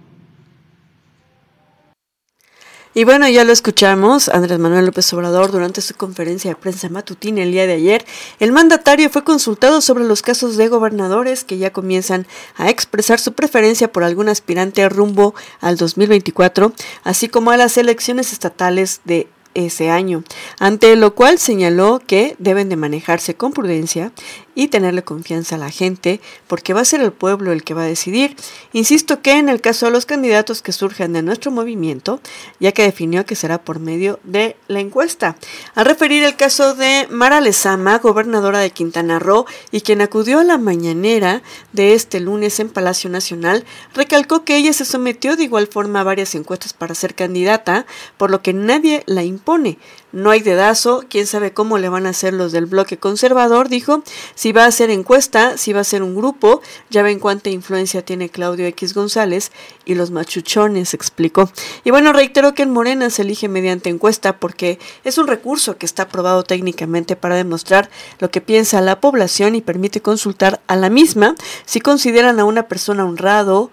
Y 2.97 3.03
bueno, 3.03 3.29
ya 3.29 3.43
lo 3.43 3.53
escuchamos, 3.53 4.27
Andrés 4.27 4.57
Manuel 4.57 4.87
López 4.87 5.13
Obrador 5.13 5.51
durante 5.51 5.81
su 5.81 5.93
conferencia 5.93 6.49
de 6.49 6.55
prensa 6.55 6.89
matutina 6.89 7.43
el 7.43 7.51
día 7.51 7.67
de 7.67 7.73
ayer. 7.73 8.03
El 8.39 8.51
mandatario 8.51 9.07
fue 9.11 9.23
consultado 9.23 9.81
sobre 9.81 10.03
los 10.03 10.23
casos 10.23 10.57
de 10.57 10.67
gobernadores 10.67 11.43
que 11.43 11.59
ya 11.59 11.71
comienzan 11.71 12.25
a 12.55 12.71
expresar 12.71 13.19
su 13.19 13.33
preferencia 13.33 13.91
por 13.91 14.03
algún 14.03 14.29
aspirante 14.29 14.89
rumbo 14.89 15.35
al 15.61 15.77
2024, 15.77 16.73
así 17.03 17.29
como 17.29 17.51
a 17.51 17.57
las 17.57 17.77
elecciones 17.77 18.33
estatales 18.33 19.01
de 19.05 19.27
ese 19.53 19.91
año, 19.91 20.23
ante 20.57 20.95
lo 20.95 21.13
cual 21.13 21.37
señaló 21.37 21.99
que 21.99 22.35
deben 22.39 22.67
de 22.67 22.77
manejarse 22.77 23.35
con 23.35 23.53
prudencia 23.53 24.11
y 24.57 24.69
tenerle 24.69 25.03
confianza 25.03 25.53
a 25.55 25.59
la 25.59 25.69
gente, 25.69 26.19
porque 26.47 26.73
va 26.73 26.81
a 26.81 26.85
ser 26.85 26.99
el 26.99 27.11
pueblo 27.11 27.51
el 27.51 27.63
que 27.63 27.75
va 27.75 27.83
a 27.83 27.85
decidir. 27.85 28.35
Insisto 28.73 29.21
que 29.21 29.33
en 29.33 29.49
el 29.49 29.61
caso 29.61 29.85
de 29.85 29.91
los 29.91 30.07
candidatos 30.07 30.63
que 30.63 30.71
surjan 30.71 31.13
de 31.13 31.21
nuestro 31.21 31.51
movimiento, 31.51 32.19
ya 32.59 32.71
que 32.71 32.81
definió 32.81 33.23
que 33.23 33.35
será 33.35 33.59
por 33.59 33.79
medio 33.79 34.19
de 34.23 34.55
la 34.67 34.79
encuesta. 34.79 35.37
Al 35.75 35.85
referir 35.85 36.23
el 36.23 36.35
caso 36.35 36.73
de 36.73 37.07
Mara 37.11 37.39
Lezama, 37.39 37.99
gobernadora 37.99 38.57
de 38.57 38.71
Quintana 38.71 39.19
Roo, 39.19 39.45
y 39.69 39.81
quien 39.81 40.01
acudió 40.01 40.39
a 40.39 40.43
la 40.43 40.57
mañanera 40.57 41.43
de 41.71 41.93
este 41.93 42.19
lunes 42.19 42.59
en 42.59 42.69
Palacio 42.69 43.11
Nacional, 43.11 43.63
recalcó 43.93 44.43
que 44.43 44.57
ella 44.57 44.73
se 44.73 44.85
sometió 44.85 45.35
de 45.35 45.43
igual 45.43 45.67
forma 45.67 45.99
a 45.99 46.03
varias 46.03 46.33
encuestas 46.33 46.73
para 46.73 46.95
ser 46.95 47.13
candidata, 47.13 47.85
por 48.17 48.31
lo 48.31 48.41
que 48.41 48.53
nadie 48.53 49.03
la 49.05 49.23
impone. 49.23 49.77
No 50.13 50.31
hay 50.31 50.39
dedazo, 50.39 51.03
quién 51.09 51.27
sabe 51.27 51.51
cómo 51.51 51.77
le 51.77 51.89
van 51.89 52.05
a 52.05 52.09
hacer 52.09 52.33
los 52.33 52.53
del 52.53 52.65
bloque 52.65 52.97
conservador, 52.97 53.67
dijo. 53.67 54.03
Si 54.35 54.53
va 54.53 54.65
a 54.65 54.71
ser 54.71 54.89
encuesta, 54.89 55.57
si 55.57 55.73
va 55.73 55.81
a 55.81 55.83
ser 55.83 56.01
un 56.01 56.15
grupo, 56.15 56.61
ya 56.89 57.03
ven 57.03 57.19
cuánta 57.19 57.49
influencia 57.49 58.05
tiene 58.05 58.29
Claudio 58.29 58.65
X 58.67 58.93
González 58.93 59.51
y 59.83 59.95
los 59.95 60.11
machuchones, 60.11 60.93
explicó. 60.93 61.51
Y 61.83 61.91
bueno, 61.91 62.13
reitero 62.13 62.53
que 62.53 62.63
en 62.63 62.71
Morena 62.71 63.09
se 63.09 63.23
elige 63.23 63.49
mediante 63.49 63.89
encuesta 63.89 64.39
porque 64.39 64.79
es 65.03 65.17
un 65.17 65.27
recurso 65.27 65.77
que 65.77 65.85
está 65.85 66.03
aprobado 66.03 66.43
técnicamente 66.43 67.17
para 67.17 67.35
demostrar 67.35 67.89
lo 68.19 68.31
que 68.31 68.39
piensa 68.39 68.79
la 68.79 69.01
población 69.01 69.55
y 69.55 69.61
permite 69.61 70.01
consultar 70.01 70.61
a 70.67 70.77
la 70.77 70.89
misma 70.89 71.35
si 71.65 71.81
consideran 71.81 72.39
a 72.39 72.45
una 72.45 72.67
persona 72.69 73.03
honrado, 73.03 73.71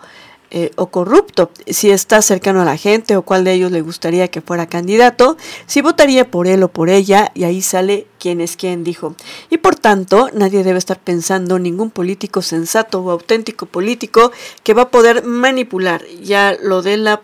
eh, 0.57 0.71
o 0.77 0.87
corrupto, 0.87 1.51
si 1.67 1.91
está 1.91 2.23
cercano 2.23 2.63
a 2.63 2.65
la 2.65 2.77
gente 2.77 3.17
o 3.17 3.23
cuál 3.23 3.43
de 3.43 3.55
ellos 3.55 3.73
le 3.73 3.81
gustaría 3.81 4.29
que 4.29 4.41
fuera 4.41 4.69
candidato, 4.69 5.37
si 5.67 5.81
votaría 5.81 6.31
por 6.31 6.47
él 6.47 6.63
o 6.63 6.69
por 6.69 6.91
ella, 6.91 7.33
y 7.35 7.43
ahí 7.43 7.61
sale 7.61 8.07
quién 8.25 8.41
es 8.41 8.57
quién, 8.57 8.85
dijo. 8.85 9.15
Y 9.51 9.59
por 9.59 9.77
tanto, 9.77 10.31
nadie 10.33 10.65
debe 10.65 10.79
estar 10.79 10.99
pensando, 10.99 11.59
ningún 11.59 11.91
político 11.91 12.41
sensato 12.41 13.03
o 13.03 13.11
auténtico 13.11 13.67
político 13.67 14.33
que 14.63 14.73
va 14.73 14.85
a 14.85 14.91
poder 14.91 15.25
manipular 15.25 16.03
ya 16.23 16.57
lo 16.59 16.81
de 16.81 16.97
la 16.97 17.21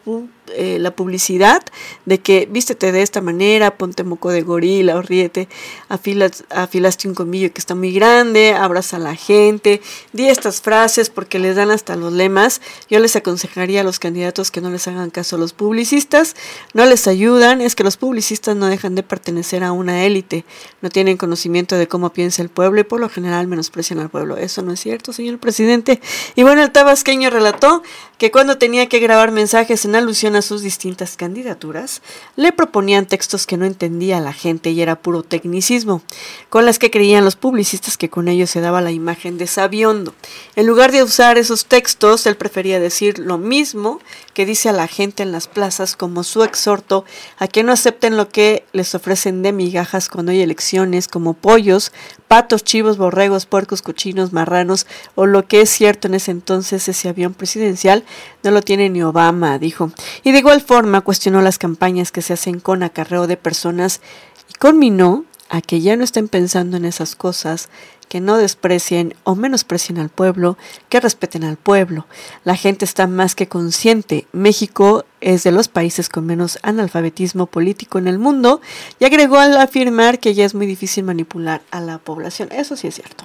eh, 0.57 0.79
la 0.81 0.91
publicidad 0.91 1.63
de 2.07 2.19
que 2.19 2.49
vístete 2.51 2.93
de 2.93 3.03
esta 3.03 3.21
manera, 3.21 3.77
ponte 3.77 4.03
moco 4.03 4.31
de 4.31 4.43
gorila 4.43 4.97
o 4.97 5.03
ríete, 5.03 5.49
afilaste 5.89 7.09
un 7.09 7.15
comillo 7.15 7.53
que 7.53 7.61
está 7.61 7.75
muy 7.75 7.93
grande, 7.93 8.53
abraza 8.55 8.97
a 8.97 9.01
la 9.01 9.15
gente, 9.15 9.81
di 10.13 10.29
estas 10.29 10.61
frases 10.61 11.09
porque 11.09 11.39
les 11.39 11.57
dan 11.57 11.71
hasta 11.71 11.95
los 11.95 12.13
lemas. 12.13 12.61
Yo 12.89 12.99
les 12.99 13.15
aconsejaría 13.17 13.83
a 13.83 13.85
los 13.85 13.99
candidatos 13.99 14.51
que 14.51 14.61
no 14.61 14.71
les 14.71 14.89
hagan 14.89 15.11
caso 15.11 15.37
a 15.37 15.39
los 15.39 15.53
publicistas, 15.53 16.35
no 16.75 16.85
les 16.85 17.07
ayudan, 17.07 17.61
es 17.61 17.77
que 17.77 17.85
los 17.85 17.97
publicistas 17.97 18.57
no 18.57 18.67
dejan 18.67 18.95
de 18.95 19.03
pertenecer 19.03 19.63
a 19.63 19.73
una 19.73 20.05
élite, 20.05 20.45
tienen 20.91 21.17
conocimiento 21.17 21.77
de 21.77 21.89
cómo 21.89 22.13
piensa 22.13 22.43
el 22.43 22.49
pueblo 22.49 22.81
y 22.81 22.85
por 22.85 23.01
lo 23.01 23.09
general 23.09 23.47
menosprecian 23.47 23.99
al 23.99 24.11
pueblo. 24.11 24.37
Eso 24.37 24.63
no 24.63 24.73
es 24.73 24.81
cierto, 24.81 25.13
señor 25.13 25.39
presidente. 25.39 26.01
Y 26.35 26.43
bueno, 26.43 26.63
el 26.63 26.71
tabasqueño 26.71 27.31
relató 27.31 27.83
que 28.21 28.31
cuando 28.31 28.59
tenía 28.59 28.87
que 28.87 28.99
grabar 28.99 29.33
mensajes 29.33 29.87
en 29.87 29.95
alusión 29.95 30.37
a 30.37 30.43
sus 30.43 30.61
distintas 30.61 31.17
candidaturas, 31.17 32.03
le 32.37 32.53
proponían 32.53 33.07
textos 33.07 33.47
que 33.47 33.57
no 33.57 33.65
entendía 33.65 34.21
la 34.21 34.35
gente 34.35 34.73
y 34.73 34.83
era 34.83 35.01
puro 35.01 35.23
tecnicismo, 35.23 36.03
con 36.51 36.67
las 36.67 36.79
que 36.79 36.91
creían 36.91 37.25
los 37.25 37.37
publicistas 37.37 37.97
que 37.97 38.11
con 38.11 38.29
ellos 38.29 38.51
se 38.51 38.61
daba 38.61 38.83
la 38.83 38.91
imagen 38.91 39.39
de 39.39 39.47
sabiondo. 39.47 40.13
En 40.55 40.67
lugar 40.67 40.93
de 40.93 41.03
usar 41.03 41.39
esos 41.39 41.65
textos, 41.65 42.27
él 42.27 42.37
prefería 42.37 42.79
decir 42.79 43.19
lo 43.19 43.39
mismo 43.39 44.01
que 44.35 44.45
dice 44.45 44.69
a 44.69 44.73
la 44.73 44.87
gente 44.87 45.23
en 45.23 45.33
las 45.33 45.49
plazas 45.49 45.97
como 45.97 46.23
su 46.23 46.45
exhorto 46.45 47.07
a 47.39 47.49
que 47.49 47.63
no 47.63 47.73
acepten 47.73 48.19
lo 48.19 48.29
que 48.29 48.67
les 48.75 48.95
ofrecen 48.95 49.43
de 49.43 49.53
migajas 49.53 50.11
cuando 50.11 50.33
hay 50.33 50.43
elecciones 50.43 51.09
como 51.09 51.33
pollos, 51.33 51.91
patos, 52.31 52.63
chivos, 52.63 52.97
borregos, 52.97 53.45
puercos, 53.45 53.83
cochinos, 53.83 54.33
marranos 54.33 54.87
o 55.17 55.27
lo 55.27 55.49
que 55.49 55.63
es 55.63 55.69
cierto 55.69 56.07
en 56.07 56.15
ese 56.15 56.31
entonces 56.31 56.89
ese 56.89 57.09
avión 57.09 57.35
presidencial 57.35 58.05
no 58.45 58.53
lo 58.53 58.63
tiene 58.63 58.89
ni 58.89 59.03
Obama, 59.03 59.59
dijo. 59.59 59.91
Y 60.23 60.31
de 60.31 60.39
igual 60.39 60.61
forma 60.61 61.01
cuestionó 61.01 61.43
las 61.43 61.59
campañas 61.59 62.13
que 62.13 62.23
se 62.23 62.35
hacen 62.35 62.61
con 62.61 62.85
acarreo 62.85 63.27
de 63.27 63.37
personas 63.37 64.01
y 64.49 64.53
conminó 64.61 65.25
a 65.51 65.61
que 65.61 65.81
ya 65.81 65.97
no 65.97 66.05
estén 66.05 66.29
pensando 66.29 66.79
en 66.79 66.87
esas 66.87 67.17
cosas, 67.17 67.69
que 68.09 68.21
no 68.21 68.39
desprecien 68.39 69.15
o 69.25 69.35
menosprecien 69.35 69.99
al 69.99 70.09
pueblo, 70.09 70.57
que 70.89 70.99
respeten 70.99 71.45
al 71.45 71.57
pueblo. 71.57 72.07
La 72.45 72.57
gente 72.57 72.85
está 72.85 73.07
más 73.07 73.35
que 73.35 73.47
consciente. 73.47 74.27
México 74.33 75.05
es 75.21 75.45
de 75.45 75.53
los 75.53 75.69
países 75.69 76.09
con 76.09 76.27
menos 76.27 76.59
analfabetismo 76.63 77.47
político 77.47 77.99
en 77.99 78.09
el 78.09 78.19
mundo 78.19 78.61
y 78.99 79.05
agregó 79.05 79.39
al 79.39 79.57
afirmar 79.59 80.19
que 80.19 80.35
ya 80.35 80.45
es 80.45 80.55
muy 80.55 80.67
difícil 80.67 81.05
manipular 81.05 81.63
a 81.71 81.81
la 81.81 81.99
población. 81.99 82.49
Eso 82.51 82.77
sí 82.77 82.89
es 82.89 82.95
cierto. 82.97 83.25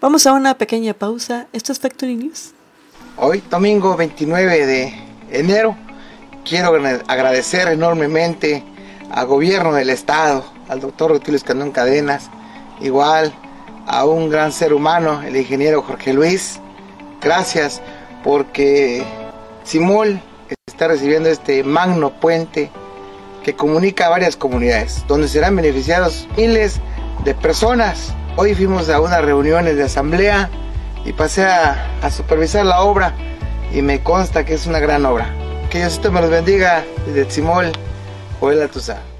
Vamos 0.00 0.26
a 0.26 0.32
una 0.32 0.56
pequeña 0.56 0.94
pausa. 0.94 1.46
Esto 1.52 1.72
es 1.72 1.80
Factory 1.80 2.16
News. 2.16 2.52
Hoy, 3.16 3.42
domingo 3.50 3.96
29 3.96 4.66
de 4.66 4.94
enero, 5.30 5.76
quiero 6.44 6.74
agradecer 7.08 7.68
enormemente 7.68 8.64
al 9.10 9.26
gobierno 9.26 9.74
del 9.74 9.90
estado, 9.90 10.44
al 10.68 10.80
doctor 10.80 11.10
Rutilio 11.10 11.36
Escandón 11.36 11.70
Cadenas, 11.70 12.30
igual 12.80 13.32
a 13.86 14.04
un 14.04 14.30
gran 14.30 14.52
ser 14.52 14.72
humano, 14.72 15.22
el 15.22 15.36
ingeniero 15.36 15.82
Jorge 15.82 16.12
Luis. 16.12 16.60
Gracias 17.20 17.82
porque 18.22 19.04
Simol 19.64 20.20
está 20.66 20.88
recibiendo 20.88 21.28
este 21.28 21.62
magno 21.64 22.10
puente 22.20 22.70
que 23.42 23.54
comunica 23.54 24.06
a 24.06 24.10
varias 24.10 24.36
comunidades, 24.36 25.04
donde 25.06 25.28
serán 25.28 25.56
beneficiados 25.56 26.26
miles 26.36 26.80
de 27.24 27.34
personas. 27.34 28.14
Hoy 28.36 28.54
fuimos 28.54 28.88
a 28.88 29.00
unas 29.00 29.22
reuniones 29.22 29.76
de 29.76 29.84
asamblea 29.84 30.50
y 31.04 31.12
pasé 31.12 31.44
a, 31.44 32.10
supervisar 32.10 32.64
la 32.64 32.80
obra 32.82 33.14
y 33.72 33.82
me 33.82 34.02
consta 34.02 34.44
que 34.44 34.54
es 34.54 34.66
una 34.66 34.80
gran 34.80 35.04
obra. 35.04 35.28
Que 35.70 35.78
Diosito 35.78 36.10
me 36.10 36.20
los 36.20 36.30
bendiga 36.30 36.84
desde 37.06 37.30
Simol, 37.30 37.72
Joel 38.40 38.62
Atusa. 38.62 39.13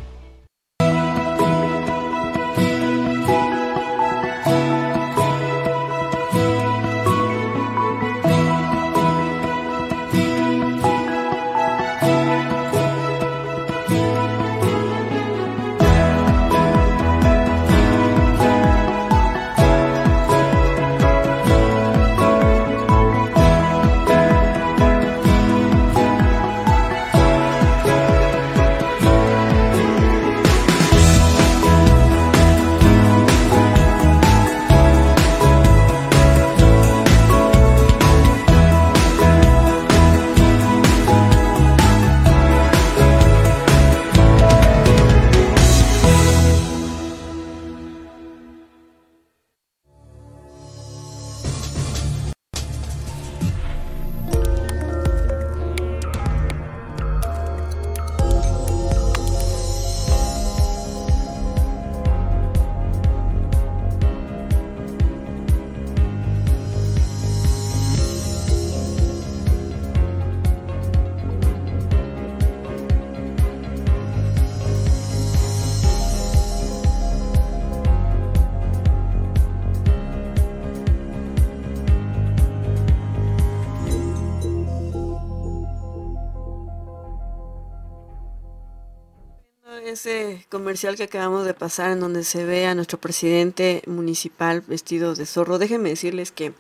Ese 90.05 90.45
comercial 90.51 90.97
que 90.97 91.05
acabamos 91.05 91.47
de 91.47 91.55
pasar 91.55 91.91
en 91.91 92.01
donde 92.01 92.25
se 92.25 92.45
ve 92.45 92.67
a 92.67 92.75
nuestro 92.75 93.01
presidente 93.01 93.83
municipal 93.87 94.61
vestido 94.61 95.15
de 95.15 95.25
zorro, 95.25 95.59
déjenme 95.59 95.89
decirles 95.89 96.31
que 96.31 96.53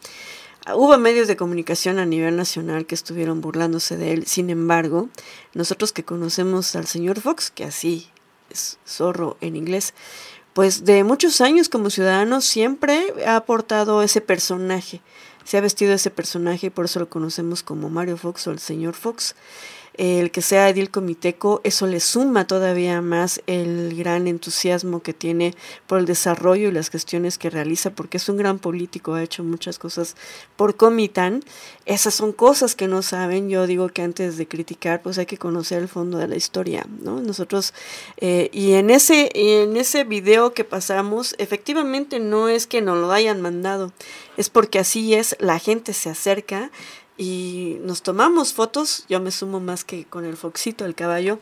hubo 0.75 0.97
medios 0.97 1.29
de 1.29 1.37
comunicación 1.37 1.99
a 1.99 2.07
nivel 2.07 2.37
nacional 2.37 2.87
que 2.87 2.95
estuvieron 2.95 3.43
burlándose 3.43 3.99
de 3.99 4.15
él. 4.15 4.27
Sin 4.27 4.49
embargo, 4.49 5.11
nosotros 5.53 5.93
que 5.93 6.05
conocemos 6.05 6.75
al 6.75 6.87
señor 6.87 7.21
Fox, 7.21 7.51
que 7.51 7.65
así 7.65 8.09
es 8.49 8.79
zorro 8.89 9.37
en 9.43 9.57
inglés, 9.57 9.93
pues 10.55 10.87
de 10.87 11.05
muchos 11.05 11.43
años 11.43 11.69
como 11.69 11.91
ciudadano 11.91 12.41
siempre 12.41 13.13
ha 13.27 13.37
aportado 13.37 14.03
ese 14.03 14.23
personaje. 14.23 15.03
Se 15.45 15.59
ha 15.59 15.61
vestido 15.61 15.93
ese 15.93 16.11
personaje 16.11 16.69
y 16.69 16.71
por 16.71 16.87
eso 16.87 16.99
lo 16.99 17.11
conocemos 17.11 17.63
como 17.63 17.91
Mario 17.91 18.17
Fox 18.17 18.47
o 18.47 18.53
el 18.53 18.59
señor 18.59 18.95
Fox 18.95 19.35
el 19.97 20.31
que 20.31 20.43
sea 20.43 20.69
edil 20.69 20.91
comiteco, 20.91 21.61
eso 21.63 21.87
le 21.87 22.01
suma 22.01 22.47
todavía 22.47 23.01
más 23.01 23.41
el 23.47 23.95
gran 23.97 24.27
entusiasmo 24.27 25.03
que 25.03 25.15
tiene 25.15 25.55
por 25.87 26.01
el 26.01 26.07
desarrollo 26.07 26.69
y 26.69 26.73
las 26.73 26.91
gestiones 26.91 27.39
que 27.39 27.51
realiza, 27.51 27.91
porque 27.91 28.17
es 28.17 28.29
un 28.29 28.37
gran 28.37 28.59
político, 28.59 29.15
ha 29.15 29.23
hecho 29.23 29.45
muchas 29.45 29.79
cosas 29.79 30.17
por 30.57 30.77
Comitán. 30.77 31.43
Esas 31.87 32.15
son 32.15 32.33
cosas 32.33 32.75
que 32.75 32.89
no 32.89 33.03
saben. 33.03 33.49
Yo 33.49 33.67
digo 33.67 33.89
que 33.89 34.03
antes 34.03 34.37
de 34.37 34.49
criticar, 34.49 35.03
pues 35.03 35.19
hay 35.19 35.27
que 35.27 35.39
conocer 35.39 35.83
el 35.83 35.89
fondo 35.89 36.19
de 36.19 36.29
la 36.29 36.37
historia, 36.37 36.87
¿no? 37.01 37.21
Nosotros, 37.21 37.73
eh, 38.17 38.51
y 38.53 38.73
en 38.73 38.91
ese, 38.91 39.31
en 39.35 39.77
ese 39.77 40.05
video 40.05 40.55
que 40.55 40.65
pasamos, 40.65 41.35
efectivamente 41.39 42.19
no 42.19 42.49
es 42.49 42.67
que 42.67 42.83
nos 42.83 42.99
lo 42.99 43.13
hayan 43.13 43.41
mandado, 43.41 43.93
es 44.37 44.51
porque 44.51 44.79
así 44.79 45.15
es, 45.15 45.37
la 45.39 45.59
gente 45.59 45.93
se 45.93 46.11
acerca 46.11 46.71
y 47.17 47.79
nos 47.83 48.03
tomamos 48.03 48.53
fotos, 48.53 49.05
yo 49.09 49.21
me 49.21 49.31
sumo 49.31 49.61
más 49.61 49.85
que 49.85 50.05
con 50.05 50.25
el 50.25 50.37
Foxito, 50.37 50.85
el 50.85 50.95
caballo, 50.95 51.39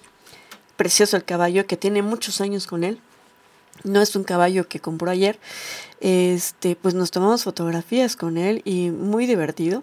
precioso 0.77 1.17
el 1.17 1.25
caballo, 1.25 1.67
que 1.67 1.77
tiene 1.77 2.03
muchos 2.03 2.41
años 2.41 2.67
con 2.67 2.85
él, 2.85 3.01
no 3.85 4.01
es 4.01 4.15
un 4.15 4.25
caballo 4.25 4.69
que 4.69 4.81
compró 4.81 5.11
ayer, 5.11 5.39
este, 6.01 6.77
pues 6.77 6.95
nos 6.95 7.11
tomamos 7.11 7.45
fotografías 7.45 8.17
con 8.17 8.37
él 8.37 8.63
y 8.65 8.91
muy 8.91 9.27
divertido. 9.27 9.83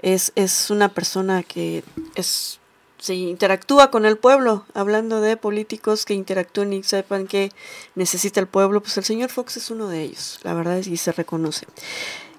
Es, 0.00 0.32
es 0.34 0.70
una 0.70 0.88
persona 0.90 1.42
que 1.42 1.84
es 2.14 2.60
se 3.04 3.14
interactúa 3.14 3.90
con 3.90 4.06
el 4.06 4.16
pueblo, 4.16 4.64
hablando 4.72 5.20
de 5.20 5.36
políticos 5.36 6.06
que 6.06 6.14
interactúen 6.14 6.72
y 6.72 6.82
sepan 6.84 7.26
que 7.26 7.52
necesita 7.94 8.40
el 8.40 8.46
pueblo, 8.46 8.80
pues 8.80 8.96
el 8.96 9.04
señor 9.04 9.28
Fox 9.28 9.58
es 9.58 9.70
uno 9.70 9.88
de 9.88 10.00
ellos, 10.00 10.40
la 10.42 10.54
verdad 10.54 10.78
es 10.78 10.88
que 10.88 10.96
se 10.96 11.12
reconoce. 11.12 11.66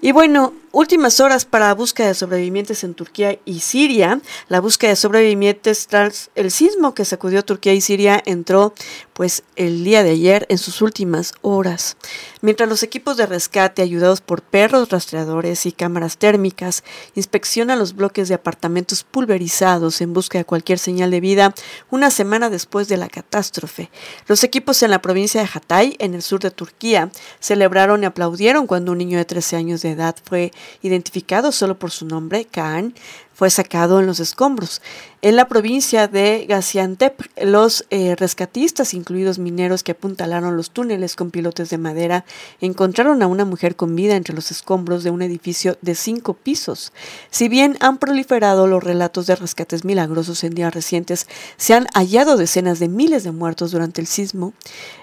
Y 0.02 0.12
bueno, 0.12 0.54
últimas 0.72 1.20
horas 1.20 1.46
para 1.46 1.68
la 1.68 1.74
búsqueda 1.74 2.08
de 2.08 2.14
sobrevivientes 2.14 2.84
en 2.84 2.94
Turquía 2.94 3.40
y 3.46 3.62
Siria. 3.62 4.20
La 4.50 4.60
búsqueda 4.60 4.92
de 4.92 4.96
sobrevivientes 4.98 5.88
tras 5.88 6.30
el 6.36 6.52
sismo 6.52 6.94
que 6.94 7.06
sacudió 7.06 7.44
Turquía 7.44 7.74
y 7.74 7.82
Siria 7.82 8.22
entró 8.26 8.74
pues 9.16 9.44
el 9.56 9.86
día 9.86 10.04
de 10.04 10.10
ayer 10.10 10.46
en 10.50 10.58
sus 10.58 10.82
últimas 10.82 11.34
horas. 11.42 11.96
Mientras 12.42 12.68
los 12.68 12.84
equipos 12.84 13.16
de 13.16 13.26
rescate 13.26 13.82
ayudados 13.82 14.20
por 14.20 14.42
perros 14.42 14.90
rastreadores 14.90 15.66
y 15.66 15.72
cámaras 15.72 16.18
térmicas 16.18 16.84
inspeccionan 17.16 17.80
los 17.80 17.96
bloques 17.96 18.28
de 18.28 18.36
apartamentos 18.36 19.06
pulverizados 19.06 20.02
en 20.02 20.12
busca 20.12 20.38
de 20.38 20.44
cualquier 20.44 20.80
señal 20.80 21.12
de 21.12 21.22
vida 21.22 21.56
una 21.90 22.12
semana 22.12 22.50
después 22.50 22.90
de 22.90 22.98
la 22.98 23.08
catástrofe. 23.08 23.90
Los 24.28 24.44
equipos 24.44 24.84
en 24.84 24.92
la 24.92 25.02
provincia 25.02 25.40
de 25.42 25.50
Hatay, 25.52 25.96
en 26.00 26.14
el 26.14 26.22
sur 26.22 26.42
de 26.42 26.52
Turquía, 26.52 27.10
celebraron 27.40 28.04
y 28.04 28.08
aplaudieron 28.08 28.68
cuando 28.68 28.92
un 28.92 28.98
niño 28.98 29.18
de 29.18 29.24
13 29.24 29.56
años 29.56 29.82
de 29.82 29.92
edad 29.92 30.18
fue 30.26 30.52
identificado 30.82 31.54
solo 31.54 31.80
por 31.80 31.92
su 31.92 32.06
nombre, 32.06 32.44
Kaan, 32.44 32.94
fue 33.36 33.50
sacado 33.50 34.00
en 34.00 34.08
los 34.08 34.22
escombros. 34.22 34.82
En 35.22 35.36
la 35.36 35.48
provincia 35.48 36.08
de 36.08 36.46
Gaziantep, 36.48 37.20
los 37.42 37.86
eh, 37.90 38.16
rescatistas, 38.16 38.94
incluidos 38.94 39.40
mineros 39.40 39.84
que 39.84 39.92
apuntalaron 39.92 40.56
los 40.56 40.72
túneles 40.72 41.16
con 41.16 41.32
pilotes 41.32 41.70
de 41.70 41.78
madera, 41.78 42.26
encontraron 42.62 43.22
a 43.22 43.28
una 43.28 43.44
mujer 43.44 43.76
con 43.76 43.96
vida 43.96 44.16
entre 44.16 44.34
los 44.34 44.52
escombros 44.52 45.04
de 45.04 45.10
un 45.10 45.22
edificio 45.22 45.78
de 45.82 45.96
cinco 45.96 46.34
pisos. 46.34 46.94
Si 47.30 47.50
bien 47.50 47.76
han 47.82 47.98
proliferado 47.98 48.68
los 48.68 48.84
relatos 48.84 49.28
de 49.28 49.36
rescates 49.36 49.84
milagrosos 49.84 50.44
en 50.44 50.54
días 50.54 50.74
recientes, 50.74 51.28
se 51.58 51.74
han 51.74 51.88
hallado 51.94 52.38
decenas 52.38 52.80
de 52.80 52.88
miles 52.88 53.24
de 53.26 53.32
muertos 53.32 53.72
durante 53.72 54.00
el 54.00 54.08
sismo, 54.08 54.54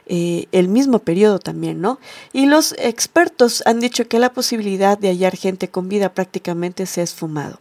eh, 0.07 0.47
el 0.53 0.69
mismo 0.69 1.01
periodo 1.01 1.39
también, 1.39 1.81
¿no? 1.81 1.99
Y 2.33 2.47
los 2.47 2.75
expertos 2.79 3.63
han 3.67 3.81
dicho 3.81 4.09
que 4.09 4.19
la 4.19 4.33
posibilidad 4.33 4.97
de 4.97 5.09
hallar 5.09 5.37
gente 5.37 5.69
con 5.69 5.89
vida 5.89 6.15
prácticamente 6.15 6.87
se 6.87 7.03
ha 7.03 7.05
esfumado. 7.05 7.59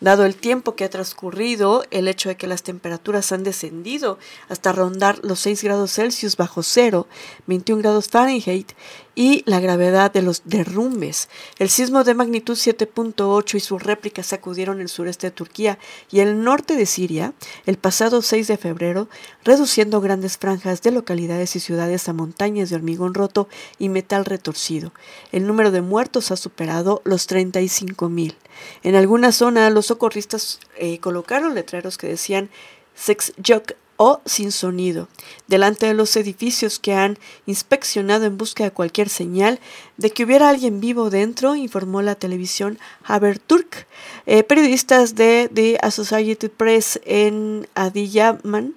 Dado 0.00 0.24
el 0.24 0.34
tiempo 0.34 0.74
que 0.74 0.84
ha 0.84 0.90
transcurrido, 0.90 1.84
el 1.90 2.08
hecho 2.08 2.28
de 2.28 2.36
que 2.36 2.46
las 2.46 2.62
temperaturas 2.62 3.32
han 3.32 3.44
descendido 3.44 4.18
hasta 4.48 4.72
rondar 4.72 5.20
los 5.22 5.40
6 5.40 5.62
grados 5.62 5.92
Celsius 5.92 6.36
bajo 6.36 6.62
cero, 6.62 7.06
21 7.46 7.82
grados 7.82 8.08
Fahrenheit, 8.08 8.72
y 9.14 9.42
la 9.46 9.60
gravedad 9.60 10.12
de 10.12 10.22
los 10.22 10.42
derrumbes. 10.44 11.28
El 11.58 11.68
sismo 11.68 12.04
de 12.04 12.14
magnitud 12.14 12.54
7.8 12.54 13.54
y 13.54 13.60
sus 13.60 13.82
réplicas 13.82 14.26
sacudieron 14.26 14.80
el 14.80 14.88
sureste 14.88 15.28
de 15.28 15.32
Turquía 15.32 15.78
y 16.10 16.20
el 16.20 16.42
norte 16.42 16.76
de 16.76 16.86
Siria 16.86 17.34
el 17.66 17.76
pasado 17.76 18.22
6 18.22 18.48
de 18.48 18.56
febrero, 18.56 19.08
reduciendo 19.44 20.00
grandes 20.00 20.38
franjas 20.38 20.82
de 20.82 20.92
localidades 20.92 21.56
y 21.56 21.60
ciudades 21.60 22.08
a 22.08 22.12
montañas 22.12 22.70
de 22.70 22.76
hormigón 22.76 23.14
roto 23.14 23.48
y 23.78 23.88
metal 23.88 24.24
retorcido. 24.24 24.92
El 25.30 25.46
número 25.46 25.70
de 25.70 25.82
muertos 25.82 26.30
ha 26.30 26.36
superado 26.36 27.02
los 27.04 27.28
35.000. 27.28 28.34
En 28.82 28.94
alguna 28.94 29.32
zona, 29.32 29.70
los 29.70 29.86
socorristas 29.86 30.60
eh, 30.76 30.98
colocaron 30.98 31.54
letreros 31.54 31.98
que 31.98 32.08
decían 32.08 32.50
Sex 32.94 33.32
Joke 33.44 33.76
o 34.04 34.20
sin 34.26 34.50
sonido, 34.50 35.06
delante 35.46 35.86
de 35.86 35.94
los 35.94 36.16
edificios 36.16 36.80
que 36.80 36.92
han 36.92 37.20
inspeccionado 37.46 38.24
en 38.24 38.36
busca 38.36 38.64
de 38.64 38.72
cualquier 38.72 39.08
señal 39.08 39.60
de 39.96 40.10
que 40.10 40.24
hubiera 40.24 40.48
alguien 40.48 40.80
vivo 40.80 41.08
dentro, 41.08 41.54
informó 41.54 42.02
la 42.02 42.16
televisión 42.16 42.80
Haberturk. 43.04 43.86
Eh, 44.26 44.42
periodistas 44.42 45.14
de 45.14 45.48
The 45.54 45.78
Associated 45.80 46.50
Press 46.50 47.00
en 47.04 47.68
Adiyaman 47.76 48.74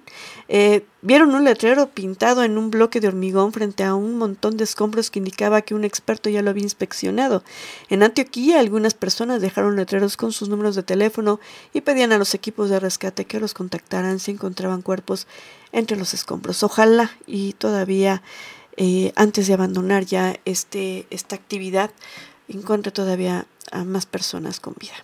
eh, 0.48 0.84
vieron 1.02 1.34
un 1.34 1.44
letrero 1.44 1.88
pintado 1.90 2.44
en 2.44 2.56
un 2.56 2.70
bloque 2.70 3.00
de 3.00 3.08
hormigón 3.08 3.52
frente 3.52 3.82
a 3.82 3.94
un 3.94 4.16
montón 4.16 4.56
de 4.56 4.64
escombros 4.64 5.10
que 5.10 5.18
indicaba 5.18 5.62
que 5.62 5.74
un 5.74 5.84
experto 5.84 6.30
ya 6.30 6.42
lo 6.42 6.50
había 6.50 6.62
inspeccionado. 6.62 7.42
En 7.88 8.02
Antioquía, 8.02 8.60
algunas 8.60 8.94
personas 8.94 9.40
dejaron 9.40 9.76
letreros 9.76 10.16
con 10.16 10.32
sus 10.32 10.48
números 10.48 10.76
de 10.76 10.82
teléfono 10.82 11.40
y 11.72 11.80
pedían 11.80 12.12
a 12.12 12.18
los 12.18 12.34
equipos 12.34 12.70
de 12.70 12.80
rescate 12.80 13.24
que 13.24 13.40
los 13.40 13.54
contactaran 13.54 14.20
si 14.20 14.32
encontraban 14.32 14.82
cuerpos 14.82 15.26
entre 15.72 15.96
los 15.96 16.14
escombros. 16.14 16.62
Ojalá 16.62 17.10
y 17.26 17.54
todavía 17.54 18.22
eh, 18.76 19.12
antes 19.16 19.46
de 19.46 19.54
abandonar 19.54 20.04
ya 20.04 20.36
este, 20.44 21.06
esta 21.10 21.34
actividad 21.34 21.90
encuentre 22.48 22.92
todavía 22.92 23.46
a 23.72 23.84
más 23.84 24.06
personas 24.06 24.60
con 24.60 24.74
vida. 24.78 24.94